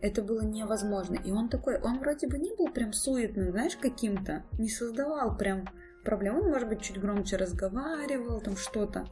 Это 0.00 0.22
было 0.22 0.42
невозможно. 0.42 1.18
И 1.24 1.30
он 1.30 1.48
такой, 1.48 1.80
он 1.80 1.98
вроде 1.98 2.26
бы 2.26 2.38
не 2.38 2.54
был 2.54 2.68
прям 2.72 2.92
суетным, 2.92 3.50
знаешь, 3.50 3.76
каким-то. 3.76 4.42
Не 4.58 4.68
создавал 4.68 5.36
прям 5.36 5.68
проблем. 6.04 6.38
Он, 6.38 6.50
может 6.50 6.68
быть, 6.68 6.82
чуть 6.82 6.98
громче 6.98 7.36
разговаривал, 7.36 8.40
там 8.40 8.56
что-то. 8.56 9.06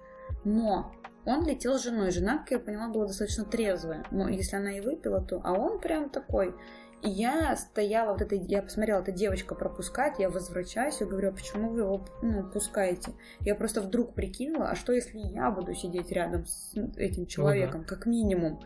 Но 0.45 0.93
он 1.25 1.47
летел 1.47 1.79
с 1.79 1.85
женой. 1.85 2.11
Жена, 2.11 2.39
как 2.39 2.51
я 2.51 2.59
поняла, 2.59 2.89
была 2.89 3.07
достаточно 3.07 3.45
трезвая. 3.45 4.05
Но 4.11 4.29
если 4.29 4.57
она 4.57 4.77
и 4.77 4.81
выпила, 4.81 5.21
то... 5.21 5.41
А 5.45 5.53
он 5.53 5.81
прям 5.81 6.11
такой. 6.11 6.55
И 7.03 7.09
я 7.09 7.57
стояла, 7.57 8.13
вот 8.13 8.23
этой, 8.23 8.39
я 8.39 8.63
посмотрела, 8.63 9.01
эта 9.01 9.11
девочка 9.11 9.57
пропускает, 9.57 10.21
я 10.21 10.31
возвращаюсь 10.31 11.01
и 11.01 11.05
говорю, 11.05 11.31
а 11.31 11.33
почему 11.33 11.71
вы 11.71 11.81
его 11.81 12.07
ну, 12.23 12.49
пускаете? 12.49 13.13
Я 13.41 13.57
просто 13.57 13.81
вдруг 13.81 14.15
прикинула, 14.15 14.69
а 14.69 14.77
что 14.77 14.93
если 14.93 15.19
я 15.19 15.51
буду 15.51 15.75
сидеть 15.75 16.13
рядом 16.13 16.47
с 16.47 16.75
этим 16.97 17.27
человеком, 17.27 17.85
как 17.85 18.07
минимум? 18.07 18.61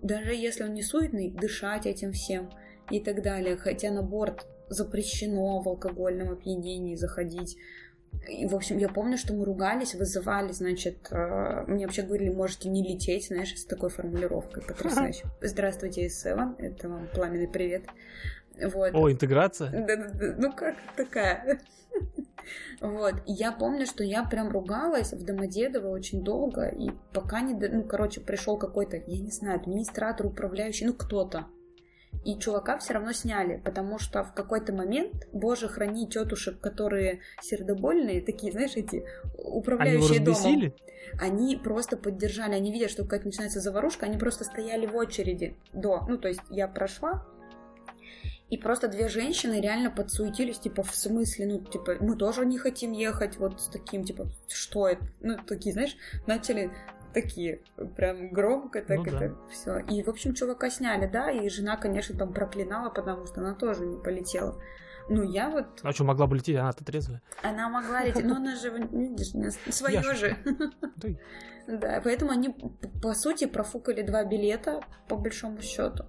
Даже 0.00 0.34
если 0.34 0.64
он 0.64 0.72
не 0.72 0.82
суетный, 0.82 1.30
дышать 1.30 1.84
этим 1.86 2.12
всем 2.12 2.50
и 2.90 2.98
так 2.98 3.22
далее. 3.22 3.56
Хотя 3.56 3.90
на 3.90 4.02
борт 4.02 4.46
запрещено 4.68 5.60
в 5.60 5.68
алкогольном 5.68 6.32
опьянении 6.32 6.96
заходить. 6.96 7.56
И, 8.28 8.46
в 8.46 8.54
общем, 8.54 8.78
я 8.78 8.88
помню, 8.88 9.18
что 9.18 9.34
мы 9.34 9.44
ругались, 9.44 9.94
вызывали, 9.94 10.52
значит, 10.52 11.08
э, 11.10 11.64
мне 11.66 11.86
вообще 11.86 12.02
говорили, 12.02 12.30
можете 12.30 12.68
не 12.68 12.82
лететь, 12.82 13.26
знаешь, 13.26 13.58
с 13.58 13.64
такой 13.64 13.90
формулировкой 13.90 14.62
потрясающей. 14.62 15.24
Здравствуйте, 15.40 16.06
С7, 16.06 16.56
это 16.58 16.88
вам 16.88 17.08
пламенный 17.12 17.48
привет. 17.48 17.84
Вот. 18.60 18.94
О, 18.94 19.10
интеграция? 19.10 19.70
Да-да-да, 19.70 20.34
ну 20.38 20.52
как 20.52 20.76
такая? 20.96 21.60
Вот, 22.80 23.14
и 23.26 23.32
я 23.32 23.52
помню, 23.52 23.86
что 23.86 24.02
я 24.02 24.24
прям 24.24 24.48
ругалась 24.48 25.12
в 25.12 25.24
Домодедово 25.24 25.88
очень 25.88 26.24
долго, 26.24 26.66
и 26.66 26.90
пока 27.12 27.40
не, 27.40 27.54
ну, 27.54 27.84
короче, 27.84 28.20
пришел 28.20 28.56
какой-то, 28.58 28.96
я 28.96 29.20
не 29.20 29.30
знаю, 29.30 29.60
администратор, 29.60 30.26
управляющий, 30.26 30.86
ну, 30.86 30.92
кто-то. 30.92 31.46
И 32.24 32.38
чувака 32.38 32.78
все 32.78 32.94
равно 32.94 33.12
сняли, 33.12 33.60
потому 33.64 33.98
что 33.98 34.22
в 34.22 34.32
какой-то 34.32 34.72
момент, 34.72 35.26
боже, 35.32 35.68
храни 35.68 36.06
тетушек, 36.06 36.60
которые 36.60 37.20
сердобольные, 37.40 38.22
такие, 38.22 38.52
знаешь, 38.52 38.76
эти 38.76 38.96
Они 38.96 39.06
управляющие 39.36 40.20
домом. 40.20 40.40
разбесили? 40.42 40.74
Они 41.20 41.56
просто 41.56 41.96
поддержали, 41.96 42.54
они 42.54 42.72
видят, 42.72 42.90
что 42.90 43.02
какая-то 43.02 43.26
начинается 43.26 43.60
заварушка, 43.60 44.06
они 44.06 44.18
просто 44.18 44.44
стояли 44.44 44.86
в 44.86 44.94
очереди 44.94 45.56
до, 45.72 46.04
ну, 46.08 46.16
то 46.16 46.28
есть 46.28 46.40
я 46.48 46.68
прошла, 46.68 47.26
и 48.52 48.58
просто 48.58 48.86
две 48.86 49.08
женщины 49.08 49.60
реально 49.60 49.90
подсуетились, 49.90 50.58
типа, 50.58 50.82
в 50.82 50.94
смысле, 50.94 51.46
ну, 51.46 51.60
типа, 51.60 51.96
мы 52.00 52.16
тоже 52.16 52.44
не 52.44 52.58
хотим 52.58 52.92
ехать 52.92 53.38
вот 53.38 53.62
с 53.62 53.68
таким, 53.68 54.04
типа, 54.04 54.28
что 54.46 54.88
это? 54.88 55.02
Ну, 55.20 55.38
такие, 55.46 55.72
знаешь, 55.72 55.96
начали 56.26 56.70
такие, 57.12 57.60
прям 57.96 58.30
громко 58.30 58.82
так 58.82 58.98
Ну 58.98 59.04
да. 59.04 59.24
это 59.24 59.36
все. 59.50 59.78
И, 59.78 60.02
в 60.02 60.08
общем, 60.08 60.34
чувака 60.34 60.70
сняли, 60.70 61.06
да, 61.06 61.30
и 61.30 61.48
жена, 61.48 61.76
конечно, 61.76 62.16
там 62.18 62.32
проклинала, 62.32 62.90
потому 62.90 63.26
что 63.26 63.40
она 63.40 63.54
тоже 63.54 63.86
не 63.86 63.96
полетела. 64.02 64.60
Ну, 65.08 65.22
я 65.22 65.50
вот, 65.50 65.80
А 65.82 65.92
что, 65.92 66.04
могла 66.04 66.26
бы 66.26 66.36
лететь, 66.36 66.56
она-то 66.56 66.84
трезвая? 66.84 67.20
она 67.42 67.68
могла 67.68 68.04
лететь, 68.04 68.24
но 68.24 68.36
она 68.36 68.54
же, 68.56 68.70
видишь, 68.70 69.54
свое 69.74 69.94
Я 69.94 70.14
же. 70.14 70.36
Да 70.96 71.08
Да, 71.66 72.00
поэтому 72.02 72.30
они, 72.32 72.54
по 73.02 73.14
сути, 73.14 73.46
профукали 73.46 74.02
два 74.02 74.24
билета, 74.24 74.80
по 75.08 75.16
большому 75.16 75.60
счету. 75.60 76.04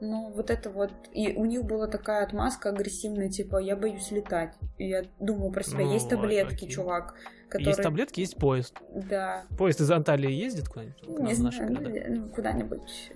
Но 0.00 0.30
вот 0.30 0.50
это 0.50 0.70
вот... 0.70 0.92
И 1.12 1.32
у 1.32 1.44
них 1.44 1.64
была 1.64 1.86
такая 1.86 2.24
отмазка 2.24 2.68
агрессивная, 2.68 3.30
типа, 3.30 3.58
я 3.58 3.76
боюсь 3.76 4.10
летать. 4.10 4.54
И 4.76 4.88
я 4.88 5.04
думаю 5.20 5.50
про 5.52 5.62
себя, 5.62 5.84
Ну, 5.84 5.92
есть 5.92 6.08
таблетки, 6.08 6.54
окей. 6.54 6.68
чувак, 6.68 7.14
которые... 7.48 7.70
Есть 7.70 7.82
таблетки, 7.82 8.20
есть 8.20 8.36
поезд. 8.36 8.76
Да, 8.94 9.44
Поезд 9.56 9.80
из 9.80 9.90
Анталии 9.90 10.30
ездит 10.30 10.68
куда-нибудь? 10.68 11.20
Не 11.20 11.34
знаю, 11.34 11.72
ну, 12.08 12.28
куда-нибудь... 12.28 13.12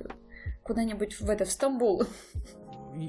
Куда-нибудь 0.62 1.20
в 1.20 1.28
это, 1.28 1.44
в 1.44 1.50
Стамбул. 1.50 2.04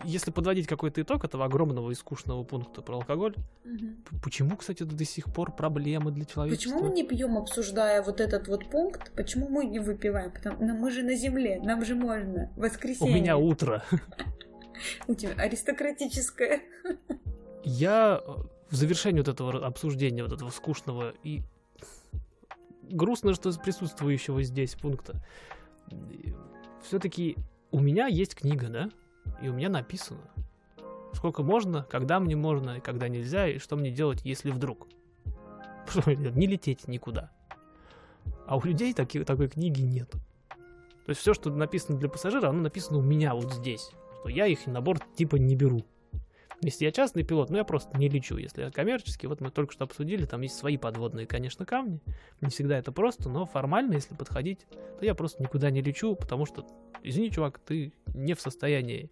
Если 0.06 0.32
подводить 0.32 0.68
какой-то 0.68 1.02
итог 1.02 1.24
этого 1.24 1.46
огромного 1.46 1.92
и 1.92 1.96
скучного 1.96 2.44
пункта 2.44 2.82
про 2.82 2.96
алкоголь, 2.96 3.36
п- 3.64 4.18
почему, 4.24 4.56
кстати, 4.58 4.84
это 4.84 4.96
до 4.96 5.06
сих 5.06 5.32
пор 5.34 5.56
проблемы 5.56 6.12
для 6.12 6.26
человечества? 6.26 6.72
Почему 6.72 6.90
мы 6.90 6.96
не 6.96 7.04
пьем, 7.04 7.38
обсуждая 7.38 8.02
вот 8.04 8.22
этот 8.22 8.48
вот 8.48 8.70
пункт? 8.70 9.12
Почему 9.16 9.48
мы 9.50 9.66
не 9.66 9.80
выпиваем? 9.80 10.32
Потому 10.32 10.58
ну, 10.66 10.76
мы 10.76 10.92
же 10.92 11.04
на 11.04 11.16
земле, 11.16 11.60
нам 11.64 11.84
же 11.84 11.96
можно. 11.96 12.52
У 12.56 12.62
Воскресенье. 12.62 13.14
меня 13.14 13.38
утро. 13.38 13.84
У 15.08 15.14
тебя 15.16 15.32
аристократическое. 15.38 16.62
Я 17.64 18.22
э, 18.26 18.32
в 18.70 18.76
завершении 18.76 19.20
вот 19.20 19.28
этого 19.28 19.66
обсуждения, 19.66 20.24
вот 20.24 20.34
этого 20.34 20.50
скучного 20.50 21.14
и 21.24 21.42
грустно, 22.84 23.34
что 23.34 23.52
присутствующего 23.54 24.44
здесь 24.44 24.76
пункта, 24.76 25.24
все-таки 26.84 27.38
у 27.72 27.80
меня 27.80 28.08
есть 28.08 28.36
книга, 28.36 28.68
да? 28.68 28.90
И 29.42 29.50
у 29.50 29.54
меня 29.54 29.70
написано, 29.70 30.22
сколько 31.14 31.44
можно, 31.44 31.84
когда 31.84 32.20
мне 32.20 32.36
можно, 32.36 32.78
и 32.78 32.82
когда 32.82 33.08
нельзя, 33.08 33.48
и 33.48 33.58
что 33.58 33.76
мне 33.76 33.92
делать, 33.92 34.22
если 34.24 34.52
вдруг. 34.52 34.88
Не 36.06 36.48
лететь 36.48 36.88
никуда. 36.88 37.32
А 38.46 38.58
у 38.58 38.62
людей 38.64 38.94
таки- 38.94 39.24
такой 39.24 39.50
книги 39.50 39.82
нет. 39.82 40.10
То 40.12 41.10
есть 41.10 41.22
все, 41.22 41.34
что 41.34 41.50
написано 41.50 41.98
для 41.98 42.10
пассажира, 42.10 42.50
оно 42.50 42.62
написано 42.62 43.00
у 43.00 43.02
меня 43.02 43.34
вот 43.34 43.52
здесь. 43.52 43.92
Что 44.20 44.30
я 44.30 44.46
их 44.46 44.68
на 44.68 44.82
борт 44.82 45.04
типа 45.16 45.38
не 45.38 45.56
беру. 45.56 45.84
Если 46.64 46.86
я 46.86 46.92
частный 46.92 47.24
пилот, 47.24 47.50
ну 47.50 47.58
я 47.58 47.64
просто 47.64 47.98
не 47.98 48.08
лечу. 48.08 48.38
Если 48.38 48.62
я 48.62 48.72
коммерческий, 48.72 49.26
вот 49.26 49.42
мы 49.42 49.50
только 49.50 49.74
что 49.74 49.86
обсудили, 49.86 50.26
там 50.26 50.42
есть 50.42 50.56
свои 50.56 50.78
подводные, 50.78 51.26
конечно, 51.26 51.66
камни. 51.66 52.00
Не 52.40 52.50
всегда 52.50 52.78
это 52.78 52.92
просто, 52.92 53.30
но 53.30 53.48
формально, 53.48 53.94
если 53.94 54.14
подходить, 54.14 54.68
то 55.00 55.06
я 55.06 55.16
просто 55.16 55.42
никуда 55.42 55.72
не 55.72 55.82
лечу, 55.82 56.16
потому 56.16 56.46
что, 56.46 56.68
извини, 57.04 57.30
чувак, 57.32 57.60
ты 57.60 57.92
не 58.14 58.34
в 58.34 58.42
состоянии 58.42 59.10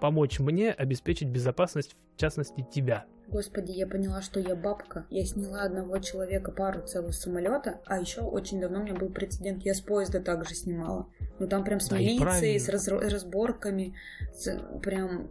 помочь 0.00 0.40
мне 0.40 0.72
обеспечить 0.72 1.28
безопасность, 1.28 1.96
в 2.16 2.20
частности, 2.20 2.66
тебя. 2.74 3.04
Господи, 3.28 3.70
я 3.72 3.86
поняла, 3.86 4.20
что 4.20 4.40
я 4.40 4.54
бабка. 4.56 5.06
Я 5.08 5.24
сняла 5.24 5.62
одного 5.62 5.98
человека 5.98 6.50
пару 6.52 6.82
целого 6.86 7.12
самолета, 7.12 7.80
а 7.86 7.98
еще 7.98 8.20
очень 8.20 8.60
давно 8.60 8.80
у 8.80 8.82
меня 8.82 8.94
был 8.94 9.08
прецедент. 9.08 9.62
Я 9.64 9.74
с 9.74 9.80
поезда 9.80 10.20
также 10.20 10.54
снимала. 10.54 11.06
Ну 11.38 11.46
там 11.48 11.64
прям 11.64 11.80
с 11.80 11.88
Да 11.88 11.98
милицией, 11.98 12.58
с 12.58 12.68
раз- 12.68 12.88
разборками. 12.88 13.94
с- 14.34 14.58
прям 14.82 15.28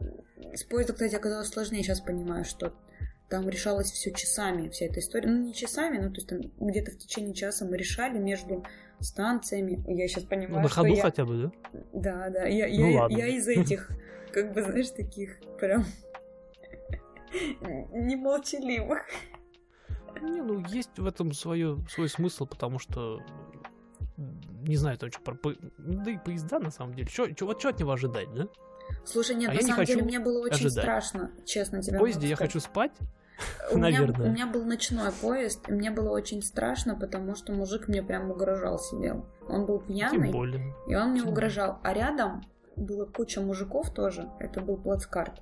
с 0.54 0.64
поезда, 0.64 0.94
кстати, 0.94 1.16
оказалось 1.16 1.50
сложнее. 1.50 1.84
Сейчас 1.84 2.02
понимаю, 2.02 2.44
что 2.46 2.74
там 3.30 3.48
решалось 3.48 3.92
все 3.92 4.12
часами, 4.12 4.70
вся 4.70 4.86
эта 4.86 5.00
история. 5.00 5.30
Ну, 5.30 5.44
не 5.44 5.54
часами, 5.54 5.98
ну, 6.00 6.10
то 6.10 6.16
есть 6.16 6.28
там 6.28 6.42
где-то 6.60 6.92
в 6.92 6.98
течение 6.98 7.34
часа 7.36 7.66
мы 7.66 7.78
решали 7.78 8.18
между 8.18 8.64
станциями. 9.02 9.84
Я 9.88 10.08
сейчас 10.08 10.24
Ну, 10.24 10.30
понимаю, 10.30 10.64
на 10.64 10.70
что 10.70 10.82
ходу 10.82 10.94
я... 10.94 11.02
хотя 11.02 11.26
бы, 11.26 11.38
да? 11.38 11.52
Да, 11.94 12.30
да, 12.30 12.46
я, 12.46 12.68
Ну 12.68 12.90
я, 12.92 13.02
ладно. 13.02 13.16
я 13.18 13.28
из 13.28 13.48
этих, 13.48 13.90
как 14.32 14.54
бы, 14.54 14.62
знаешь, 14.64 14.90
таких 14.90 15.40
прям 15.60 15.86
немолчаливых. 17.92 19.00
Не, 20.22 20.42
ну 20.42 20.60
есть 20.68 20.98
в 21.00 21.06
этом 21.08 21.34
свое, 21.34 21.78
свой 21.90 22.10
смысл, 22.10 22.46
потому 22.46 22.78
что 22.80 23.20
не 24.68 24.76
знаю, 24.76 24.98
там 24.98 25.10
что 25.12 25.22
про 25.22 25.34
по- 25.36 25.56
да 25.78 26.12
и 26.12 26.18
поезда 26.18 26.60
на 26.60 26.70
самом 26.70 26.94
деле. 26.94 27.08
Чё, 27.08 27.28
чё- 27.32 27.46
вот 27.48 27.60
что 27.60 27.70
от 27.70 27.80
него 27.80 27.92
ожидать, 27.92 28.32
да? 28.34 28.48
Слушай, 29.06 29.36
нет, 29.36 29.50
А 29.50 29.54
на 29.54 29.58
я 29.58 29.62
не 29.64 29.68
самом 29.72 29.86
деле 29.86 30.04
мне 30.04 30.20
было 30.20 30.42
очень 30.42 30.54
ожидать. 30.68 30.84
страшно, 30.84 31.32
честно 31.46 31.82
тебе 31.82 31.98
В 31.98 32.02
поезде 32.02 32.28
я 32.28 32.36
хочу 32.36 32.60
спать. 32.60 32.92
У 33.72 33.78
меня, 33.78 34.00
наверное. 34.00 34.30
у 34.30 34.32
меня 34.32 34.48
был 34.48 34.66
ночной 34.66 35.12
поезд, 35.12 35.68
и 35.70 35.74
мне 35.74 35.92
было 35.92 36.10
очень 36.10 36.42
страшно, 36.42 36.96
потому 36.96 37.36
что 37.36 37.54
мужик 37.54 37.88
мне 37.88 38.04
прям 38.04 38.32
угрожал 38.32 38.80
сидел. 38.80 39.26
Он 39.48 39.66
был 39.66 39.80
пьяный, 39.80 40.32
и 40.88 40.96
он 40.96 41.12
мне 41.12 41.24
угрожал. 41.24 41.80
А 41.84 41.94
рядом 41.94 42.46
было 42.76 43.06
куча 43.06 43.42
мужиков 43.42 43.94
тоже, 43.94 44.30
это 44.40 44.62
был 44.62 44.78
плацкарт. 44.78 45.42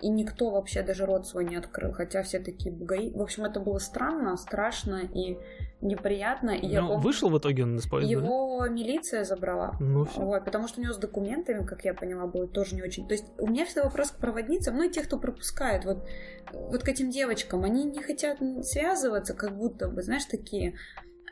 И 0.00 0.08
никто 0.08 0.50
вообще 0.50 0.82
даже 0.82 1.04
рот 1.04 1.26
свой 1.26 1.44
не 1.44 1.56
открыл, 1.56 1.92
хотя 1.92 2.22
все 2.22 2.38
такие 2.38 2.74
бугаи. 2.74 3.10
В 3.10 3.20
общем, 3.20 3.44
это 3.44 3.60
было 3.60 3.78
странно, 3.78 4.36
страшно 4.36 5.02
и 5.14 5.36
неприятно. 5.82 6.50
И 6.50 6.66
я 6.66 6.80
Ну, 6.80 6.88
помню, 6.88 7.02
вышел 7.02 7.28
в 7.30 7.38
итоге 7.38 7.64
он 7.64 7.76
из 7.76 7.86
поезда, 7.86 8.14
да? 8.14 8.20
его 8.20 8.66
милиция 8.68 9.24
забрала. 9.24 9.76
Ну, 9.80 10.04
все. 10.04 10.20
Вот, 10.20 10.44
потому 10.44 10.68
что 10.68 10.80
у 10.80 10.84
него 10.84 10.92
с 10.94 10.98
документами, 10.98 11.64
как 11.64 11.84
я 11.84 11.94
поняла, 11.94 12.26
было 12.26 12.46
тоже 12.48 12.74
не 12.76 12.82
очень. 12.82 13.06
То 13.06 13.14
есть 13.14 13.26
у 13.38 13.46
меня 13.46 13.64
всегда 13.66 13.84
вопрос 13.84 14.10
к 14.10 14.16
проводницам, 14.16 14.76
ну 14.76 14.84
и 14.84 14.90
тех, 14.90 15.06
кто 15.06 15.18
пропускает. 15.18 15.84
Вот, 15.84 16.06
вот 16.52 16.82
к 16.82 16.88
этим 16.88 17.10
девочкам, 17.10 17.64
они 17.64 17.84
не 17.84 18.02
хотят 18.02 18.38
связываться, 18.62 19.34
как 19.34 19.56
будто 19.56 19.88
бы, 19.88 20.02
знаешь, 20.02 20.24
такие. 20.24 20.74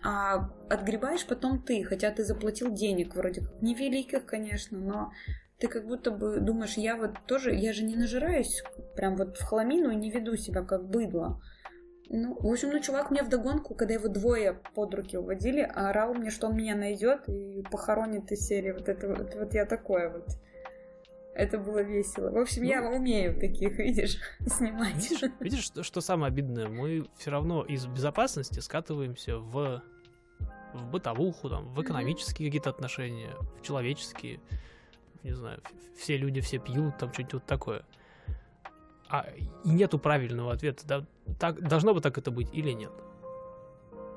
А 0.03 0.51
отгребаешь 0.71 1.27
потом 1.27 1.61
ты, 1.61 1.83
хотя 1.85 2.11
ты 2.11 2.23
заплатил 2.25 2.73
денег 2.73 3.17
вроде 3.17 3.41
как. 3.41 3.63
Невеликих, 3.63 4.27
конечно, 4.27 4.79
но 4.79 5.11
ты 5.59 5.67
как 5.67 5.87
будто 5.87 6.11
бы 6.11 6.39
думаешь, 6.41 6.77
я 6.77 6.97
вот 6.97 7.19
тоже, 7.27 7.53
я 7.53 7.73
же 7.73 7.85
не 7.85 7.97
нажираюсь 7.97 8.63
прям 8.95 9.17
вот 9.17 9.37
в 9.37 9.45
хламину 9.45 9.91
и 9.91 9.97
не 9.97 10.11
веду 10.11 10.37
себя 10.37 10.63
как 10.63 10.89
быдло. 10.89 11.41
Ну, 12.11 12.39
в 12.41 12.47
общем, 12.47 12.71
ну, 12.71 12.81
чувак 12.81 13.11
мне 13.11 13.23
вдогонку, 13.23 13.75
когда 13.75 13.95
его 13.95 14.09
двое 14.09 14.61
под 14.75 14.95
руки 14.95 15.19
уводили, 15.19 15.61
орал 15.61 16.15
мне, 16.15 16.31
что 16.31 16.47
он 16.47 16.57
меня 16.57 16.75
найдет 16.75 17.29
и 17.29 17.63
похоронит 17.71 18.33
из 18.33 18.47
серии. 18.47 18.73
Вот 18.73 18.89
это 18.89 19.09
вот, 19.09 19.35
вот 19.35 19.53
я 19.53 19.67
такое 19.67 20.11
вот. 20.11 20.27
Это 21.35 21.59
было 21.59 21.83
весело. 21.83 22.31
В 22.31 22.39
общем, 22.39 22.63
я 22.63 22.83
умею 22.83 23.39
таких, 23.39 23.79
видишь, 23.79 24.19
снимать. 24.47 24.95
Видишь, 24.95 25.31
видишь, 25.41 25.65
что, 25.65 25.83
что 25.83 26.01
самое 26.01 26.33
обидное? 26.33 26.69
Мы 26.69 27.05
все 27.19 27.31
равно 27.31 27.63
из 27.63 27.87
безопасности 27.87 28.61
скатываемся 28.61 29.37
в, 29.37 29.83
в 30.73 30.91
бытовуху, 30.91 31.51
там, 31.51 31.75
в 31.75 31.83
экономические 31.83 32.49
какие-то 32.49 32.71
отношения, 32.71 33.35
в 33.59 33.63
человеческие. 33.63 34.41
Не 35.23 35.33
знаю, 35.33 35.61
все 35.97 36.17
люди 36.17 36.41
все 36.41 36.59
пьют, 36.59 36.97
там 36.99 37.13
что-нибудь 37.13 37.35
вот 37.35 37.47
такое. 37.47 37.85
А 39.09 39.27
и 39.37 39.69
нету 39.69 39.99
правильного 39.99 40.53
ответа. 40.53 40.87
Да, 40.87 41.07
так, 41.39 41.61
должно 41.67 41.95
бы 41.95 42.01
так 42.01 42.19
это 42.19 42.31
быть 42.31 42.49
или 42.53 42.73
нет? 42.73 42.93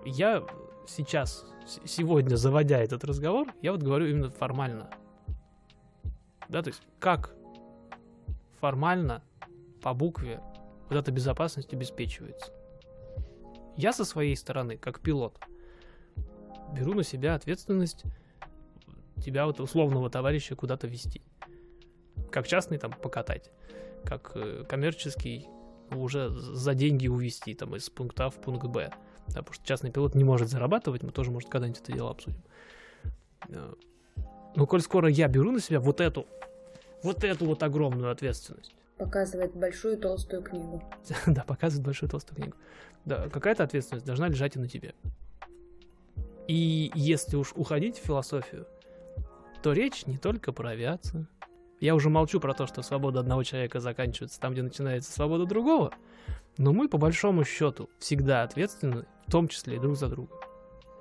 Я 0.05 0.45
сейчас, 0.87 1.45
сегодня, 1.85 2.35
заводя 2.35 2.79
этот 2.79 3.03
разговор, 3.03 3.47
я 3.61 3.71
вот 3.71 3.81
говорю 3.81 4.07
именно 4.07 4.31
формально. 4.31 4.89
Да, 6.49 6.61
то 6.61 6.69
есть 6.69 6.81
как 6.99 7.33
формально 8.59 9.23
по 9.81 9.93
букве 9.93 10.41
вот 10.89 10.97
эта 10.97 11.11
безопасность 11.11 11.73
обеспечивается. 11.73 12.51
Я 13.77 13.93
со 13.93 14.03
своей 14.03 14.35
стороны, 14.35 14.77
как 14.77 14.99
пилот, 14.99 15.39
беру 16.73 16.93
на 16.93 17.03
себя 17.03 17.35
ответственность 17.35 18.03
тебя, 19.21 19.45
вот 19.45 19.59
условного 19.59 20.09
товарища, 20.09 20.55
куда-то 20.55 20.87
вести. 20.87 21.21
Как 22.31 22.47
частный 22.47 22.77
там 22.77 22.91
покатать, 22.91 23.51
как 24.05 24.31
э, 24.35 24.63
коммерческий 24.67 25.47
уже 25.91 26.29
за 26.29 26.73
деньги 26.73 27.07
увезти 27.07 27.53
там 27.53 27.75
из 27.75 27.89
пункта 27.89 28.25
А 28.25 28.29
в 28.29 28.35
пункт 28.35 28.65
Б. 28.67 28.91
Да, 29.27 29.39
потому 29.39 29.53
что 29.53 29.65
частный 29.65 29.91
пилот 29.91 30.15
не 30.15 30.23
может 30.23 30.49
зарабатывать, 30.49 31.03
мы 31.03 31.11
тоже, 31.11 31.31
может, 31.31 31.49
когда-нибудь 31.49 31.81
это 31.81 31.91
дело 31.91 32.11
обсудим. 32.11 32.41
Э, 33.49 33.73
Но 34.55 34.65
коль 34.65 34.81
скоро 34.81 35.09
я 35.09 35.27
беру 35.27 35.51
на 35.51 35.59
себя 35.59 35.79
вот 35.79 36.01
эту, 36.01 36.25
вот 37.03 37.23
эту 37.23 37.45
вот 37.45 37.63
огромную 37.63 38.11
ответственность, 38.11 38.73
Показывает 39.01 39.55
большую 39.55 39.97
толстую 39.97 40.43
книгу. 40.43 40.79
да, 41.25 41.41
показывает 41.41 41.83
большую 41.83 42.07
толстую 42.07 42.35
книгу. 42.35 42.55
Да, 43.03 43.29
какая-то 43.29 43.63
ответственность 43.63 44.05
должна 44.05 44.27
лежать 44.27 44.55
и 44.55 44.59
на 44.59 44.67
тебе. 44.67 44.93
И 46.47 46.91
если 46.93 47.35
уж 47.35 47.51
уходить 47.55 47.97
в 47.97 48.05
философию, 48.05 48.67
то 49.61 49.73
речь 49.73 50.05
не 50.05 50.17
только 50.17 50.51
про 50.51 50.69
авиацию. 50.69 51.27
Я 51.79 51.95
уже 51.95 52.09
молчу 52.09 52.39
про 52.39 52.53
то, 52.53 52.67
что 52.67 52.81
свобода 52.81 53.19
одного 53.21 53.43
человека 53.43 53.79
заканчивается 53.79 54.39
там, 54.39 54.53
где 54.53 54.61
начинается 54.61 55.11
свобода 55.11 55.45
другого. 55.45 55.93
Но 56.57 56.73
мы, 56.73 56.87
по 56.87 56.97
большому 56.97 57.43
счету, 57.43 57.89
всегда 57.99 58.43
ответственны, 58.43 59.05
в 59.27 59.31
том 59.31 59.47
числе 59.47 59.77
и 59.77 59.79
друг 59.79 59.95
за 59.97 60.07
друга. 60.07 60.35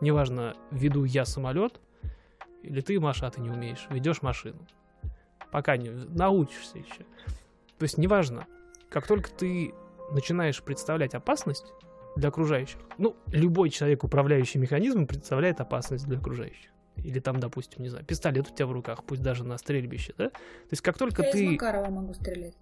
Неважно, 0.01 0.55
веду 0.71 1.05
я 1.05 1.25
самолет, 1.27 1.81
или 2.63 2.81
ты, 2.81 2.99
Маша, 2.99 3.27
а 3.27 3.31
ты 3.31 3.41
не 3.41 3.51
умеешь, 3.51 3.87
ведешь 3.91 4.23
машину. 4.23 4.67
Пока 5.51 5.77
не 5.77 5.91
научишься 5.91 6.79
еще. 6.79 7.05
То 7.79 7.83
есть 7.83 7.99
неважно, 7.99 8.47
как 8.89 9.07
только 9.07 9.31
ты 9.31 9.75
начинаешь 10.13 10.63
представлять 10.63 11.15
опасность 11.15 11.73
для 12.17 12.29
окружающих, 12.29 12.79
ну, 12.99 13.17
любой 13.27 13.71
человек, 13.71 14.05
управляющий 14.05 14.59
механизмом, 14.59 15.07
представляет 15.07 15.61
опасность 15.61 16.07
для 16.07 16.19
окружающих. 16.19 16.71
Или 16.97 17.19
там, 17.21 17.41
допустим, 17.41 17.83
не 17.83 17.89
знаю, 17.89 18.05
пистолет 18.05 18.49
у 18.51 18.55
тебя 18.55 18.67
в 18.67 18.73
руках, 18.73 19.05
пусть 19.05 19.23
даже 19.23 19.45
на 19.45 19.57
стрельбище, 19.59 20.13
да? 20.19 20.29
То 20.31 20.39
есть 20.71 20.83
как 20.83 20.99
только 20.99 21.23
Я 21.23 21.29
из 21.31 21.33
ты... 21.35 21.51
Макарова 21.51 21.91
могу 21.91 22.15
стрелять. 22.15 22.55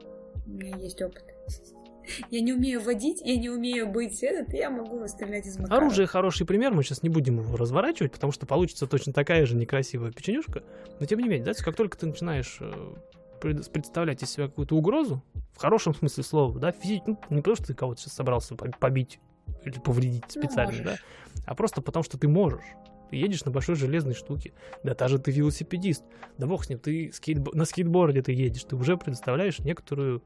У 0.47 0.51
меня 0.51 0.77
есть 0.77 1.01
опыт. 1.03 1.25
Я 2.31 2.41
не 2.41 2.55
умею 2.55 2.81
водить, 2.81 3.21
я 3.23 3.37
не 3.37 3.51
умею 3.51 3.87
быть 3.87 4.23
этот, 4.23 4.55
я 4.55 4.71
могу 4.71 5.07
стрелять 5.09 5.45
из 5.45 5.59
Макарова. 5.59 5.77
Оружие 5.83 6.07
хороший 6.07 6.47
пример, 6.47 6.73
мы 6.73 6.83
сейчас 6.83 7.03
не 7.03 7.11
будем 7.11 7.39
его 7.41 7.55
разворачивать, 7.59 8.13
потому 8.13 8.33
что 8.33 8.47
получится 8.47 8.87
точно 8.87 9.13
такая 9.13 9.45
же 9.45 9.55
некрасивая 9.57 10.11
печенюшка. 10.11 10.63
Но 11.01 11.05
тем 11.05 11.19
не 11.19 11.29
менее, 11.29 11.45
да, 11.45 11.53
как 11.53 11.77
только 11.77 11.99
ты 11.99 12.07
начинаешь 12.07 12.57
э, 12.61 12.95
пред- 13.43 13.71
представлять 13.71 14.23
из 14.23 14.31
себя 14.31 14.47
какую-то 14.47 14.75
угрозу, 14.75 15.23
в 15.53 15.61
хорошем 15.61 15.95
смысле 15.95 16.25
слова, 16.25 16.59
да, 16.59 16.73
физически, 16.73 17.11
ну, 17.11 17.19
не 17.29 17.43
потому 17.43 17.57
что 17.57 17.67
ты 17.67 17.75
кого-то 17.75 18.01
сейчас 18.01 18.15
собрался 18.15 18.55
по- 18.55 18.71
побить 18.71 19.21
или 19.67 19.79
повредить 19.79 20.25
Ну, 20.35 20.41
специально, 20.43 20.79
да, 20.83 20.91
можешь. 20.93 21.05
а 21.45 21.55
просто 21.55 21.83
потому 21.83 22.05
что 22.05 22.17
ты 22.17 22.27
можешь. 22.27 22.65
Ты 23.11 23.17
едешь 23.17 23.45
на 23.45 23.51
большой 23.51 23.75
железной 23.75 24.15
штуке. 24.15 24.53
Да 24.83 24.95
даже 24.95 25.19
ты 25.19 25.31
велосипедист. 25.31 26.05
Да 26.37 26.47
бог 26.47 26.65
с 26.65 26.69
ним, 26.69 26.79
ты 26.79 27.09
скейтбо- 27.09 27.55
на 27.55 27.65
скейтборде 27.65 28.23
ты 28.23 28.33
едешь. 28.33 28.65
Ты 28.65 28.77
уже 28.77 28.97
представляешь 28.97 29.59
некоторую 29.61 30.23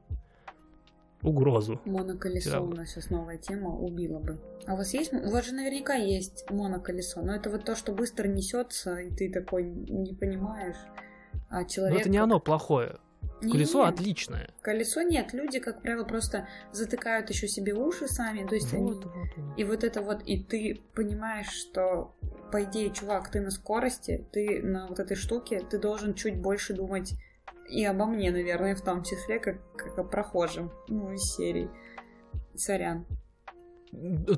угрозу. 1.21 1.79
Моноколесо 1.85 2.61
у 2.61 2.73
нас 2.73 2.89
сейчас 2.89 3.09
новая 3.09 3.37
тема, 3.37 3.69
убила 3.69 4.19
бы. 4.19 4.39
А 4.67 4.73
у 4.73 4.77
вас 4.77 4.93
есть, 4.93 5.13
у 5.13 5.31
вас 5.31 5.45
же 5.45 5.53
наверняка 5.53 5.95
есть 5.95 6.49
моноколесо, 6.49 7.21
но 7.21 7.33
это 7.33 7.49
вот 7.49 7.65
то, 7.65 7.75
что 7.75 7.93
быстро 7.93 8.27
несется, 8.27 8.97
и 8.97 9.09
ты 9.09 9.31
такой 9.31 9.63
не 9.63 10.13
понимаешь. 10.13 10.75
А 11.49 11.61
Но 11.61 11.67
человек... 11.67 12.01
это 12.01 12.09
не 12.09 12.17
оно 12.17 12.39
плохое. 12.39 12.97
Колесо 13.51 13.83
отличное. 13.83 14.49
Колесо 14.61 15.01
нет, 15.01 15.33
люди, 15.33 15.59
как 15.59 15.81
правило, 15.81 16.03
просто 16.03 16.47
затыкают 16.71 17.29
еще 17.29 17.47
себе 17.47 17.73
уши 17.73 18.07
сами, 18.07 18.45
то 18.47 18.55
есть 18.55 18.73
они... 18.73 18.83
Вот, 18.83 19.05
вот, 19.05 19.13
вот. 19.35 19.59
И 19.59 19.63
вот 19.63 19.83
это 19.83 20.01
вот, 20.01 20.21
и 20.25 20.43
ты 20.43 20.81
понимаешь, 20.93 21.49
что, 21.49 22.15
по 22.51 22.63
идее, 22.63 22.91
чувак, 22.91 23.29
ты 23.29 23.41
на 23.41 23.51
скорости, 23.51 24.25
ты 24.31 24.61
на 24.61 24.87
вот 24.87 24.99
этой 24.99 25.15
штуке, 25.15 25.59
ты 25.59 25.77
должен 25.79 26.13
чуть 26.13 26.39
больше 26.39 26.73
думать 26.73 27.15
и 27.69 27.83
обо 27.85 28.05
мне, 28.05 28.31
наверное, 28.31 28.75
в 28.75 28.81
том 28.81 29.03
числе, 29.03 29.39
как, 29.39 29.57
как 29.75 29.97
о 29.97 30.03
прохожем, 30.03 30.71
ну, 30.87 31.13
из 31.13 31.21
серии. 31.35 31.69
Сорян. 32.55 33.05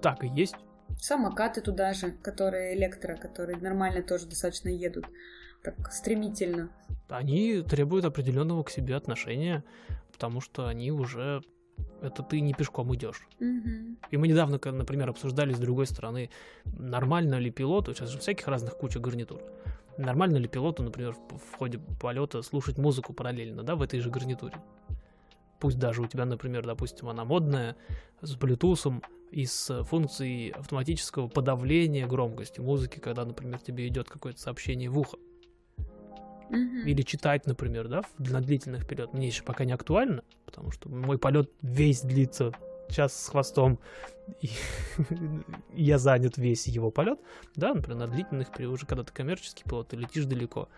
Так 0.02 0.24
и 0.24 0.28
есть. 0.28 0.56
Самокаты 1.00 1.62
туда 1.62 1.94
же, 1.94 2.12
которые 2.12 2.78
электро, 2.78 3.16
которые 3.16 3.58
нормально 3.58 4.04
тоже 4.04 4.28
достаточно 4.28 4.70
едут. 4.70 5.06
Так 5.66 5.92
стремительно. 5.92 6.70
Они 7.10 7.62
требуют 7.62 8.06
определенного 8.06 8.64
к 8.64 8.70
себе 8.70 8.96
отношения, 8.96 9.64
потому 10.12 10.40
что 10.40 10.68
они 10.68 10.92
уже 10.92 11.42
это 12.02 12.22
ты 12.24 12.40
не 12.40 12.54
пешком 12.54 12.94
идешь. 12.94 13.28
Мгм. 13.40 13.98
И 14.12 14.18
мы 14.18 14.28
недавно, 14.28 14.60
например, 14.64 15.10
обсуждали 15.10 15.54
с 15.54 15.60
другой 15.60 15.88
стороны, 15.88 16.30
нормально 16.66 17.40
ли 17.40 17.50
пилоту, 17.50 17.94
сейчас 17.94 18.10
же 18.10 18.20
всяких 18.20 18.48
разных 18.48 18.78
куча 18.78 19.00
гарнитур, 19.00 19.42
Нормально 19.98 20.38
ли 20.38 20.48
пилоту, 20.48 20.84
например, 20.84 21.14
в, 21.14 21.38
в 21.38 21.58
ходе 21.58 21.80
полета 22.02 22.42
слушать 22.42 22.78
музыку 22.78 23.14
параллельно, 23.14 23.64
да, 23.64 23.76
в 23.76 23.82
этой 23.82 24.02
же 24.02 24.10
гарнитуре? 24.10 24.62
Пусть 25.60 25.80
даже 25.80 26.02
у 26.02 26.08
тебя, 26.08 26.26
например, 26.26 26.66
допустим, 26.66 27.08
она 27.08 27.24
модная, 27.24 27.78
с 28.22 28.36
Bluetooth 28.36 29.02
и 29.32 29.46
с 29.46 29.84
функцией 29.84 30.50
автоматического 30.50 31.30
подавления 31.30 32.08
громкости 32.08 32.60
музыки, 32.60 33.00
когда, 33.00 33.24
например, 33.26 33.60
тебе 33.60 33.88
идет 33.88 34.10
какое-то 34.10 34.40
сообщение 34.40 34.90
в 34.90 35.00
ухо. 35.00 35.18
Мгм. 36.50 36.86
Или 36.86 37.02
читать, 37.02 37.48
например, 37.48 37.88
да, 37.88 38.02
на 38.18 38.42
длительных 38.42 38.88
период. 38.88 39.14
Мне 39.14 39.28
еще 39.28 39.44
пока 39.44 39.66
не 39.66 39.74
актуально, 39.74 40.24
потому 40.46 40.72
что 40.72 40.90
мой 40.90 41.18
полет 41.18 41.52
весь 41.62 42.02
длится 42.02 42.52
час 42.90 43.20
с 43.20 43.30
хвостом, 43.30 43.80
и 44.42 44.50
я 45.74 45.98
занят 45.98 46.38
весь 46.38 46.68
его 46.68 46.92
полет. 46.92 47.20
Да, 47.56 47.74
например, 47.74 47.98
на 47.98 48.08
длительных 48.08 48.52
периодах, 48.52 48.76
уже 48.76 48.86
когда 48.86 49.04
ты 49.04 49.12
коммерческий 49.12 49.64
пилот, 49.64 49.90
ты 49.90 49.98
летишь 49.98 50.26
далеко. 50.26 50.70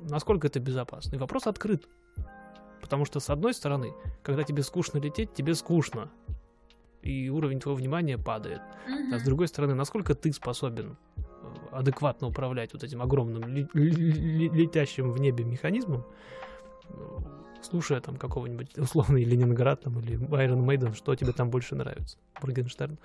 Насколько 0.00 0.48
это 0.48 0.60
безопасно? 0.60 1.16
И 1.16 1.18
вопрос 1.18 1.46
открыт. 1.46 1.88
Потому 2.80 3.06
что, 3.06 3.20
с 3.20 3.30
одной 3.30 3.54
стороны, 3.54 3.94
когда 4.22 4.42
тебе 4.42 4.62
скучно 4.62 4.98
лететь, 4.98 5.32
тебе 5.32 5.54
скучно. 5.54 6.10
И 7.02 7.28
уровень 7.28 7.60
твоего 7.60 7.76
внимания 7.76 8.18
падает. 8.18 8.60
А 9.12 9.18
с 9.18 9.22
другой 9.22 9.48
стороны, 9.48 9.74
насколько 9.74 10.14
ты 10.14 10.32
способен 10.32 10.96
адекватно 11.74 12.28
управлять 12.28 12.72
вот 12.72 12.84
этим 12.84 13.02
огромным 13.02 13.44
ле- 13.48 13.68
ле- 13.74 14.48
летящим 14.48 15.12
в 15.12 15.20
небе 15.20 15.44
механизмом, 15.44 16.04
слушая 17.62 18.00
там 18.00 18.16
какого-нибудь 18.16 18.76
условный 18.78 19.24
Ленинград 19.24 19.82
там, 19.82 19.98
или 20.00 20.18
Iron 20.18 20.64
Maiden, 20.64 20.94
что 20.94 21.14
тебе 21.14 21.32
там 21.32 21.50
больше 21.50 21.74
нравится, 21.74 22.18
Моргенштерн. 22.42 22.98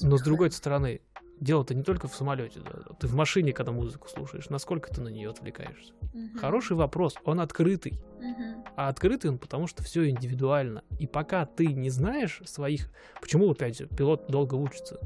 Но 0.00 0.16
с 0.16 0.22
другой 0.22 0.50
стороны, 0.50 1.00
дело-то 1.40 1.74
не 1.74 1.82
только 1.82 2.08
в 2.08 2.14
самолете, 2.14 2.60
да. 2.60 2.94
ты 2.98 3.06
в 3.06 3.14
машине, 3.14 3.52
когда 3.52 3.72
музыку 3.72 4.08
слушаешь, 4.08 4.48
насколько 4.50 4.92
ты 4.92 5.00
на 5.00 5.08
нее 5.08 5.30
отвлекаешься. 5.30 5.92
Мгм. 6.12 6.38
Хороший 6.38 6.76
вопрос, 6.76 7.16
он 7.24 7.40
открытый. 7.40 8.00
Мгм. 8.20 8.64
А 8.76 8.88
открытый 8.88 9.30
он, 9.30 9.38
потому 9.38 9.66
что 9.66 9.82
все 9.82 10.08
индивидуально. 10.08 10.84
И 10.98 11.06
пока 11.06 11.44
ты 11.44 11.66
не 11.66 11.90
знаешь 11.90 12.40
своих... 12.44 12.90
Почему, 13.20 13.50
опять 13.50 13.78
же, 13.78 13.86
пилот 13.86 14.26
долго 14.28 14.54
учится? 14.54 14.98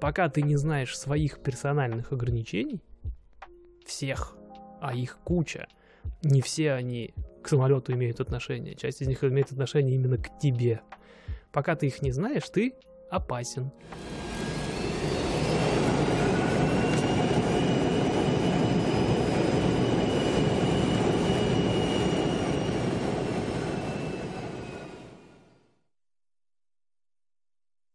Пока 0.00 0.28
ты 0.28 0.42
не 0.42 0.56
знаешь 0.56 0.98
своих 0.98 1.40
персональных 1.40 2.12
ограничений, 2.12 2.82
всех, 3.84 4.36
а 4.80 4.94
их 4.94 5.18
куча, 5.24 5.68
не 6.22 6.40
все 6.40 6.72
они 6.72 7.14
к 7.42 7.48
самолету 7.48 7.92
имеют 7.92 8.20
отношение. 8.20 8.74
Часть 8.74 9.02
из 9.02 9.08
них 9.08 9.22
имеет 9.24 9.52
отношение 9.52 9.94
именно 9.94 10.16
к 10.16 10.38
тебе. 10.38 10.80
Пока 11.52 11.76
ты 11.76 11.86
их 11.86 12.00
не 12.00 12.12
знаешь, 12.12 12.48
ты 12.48 12.74
опасен. 13.10 13.72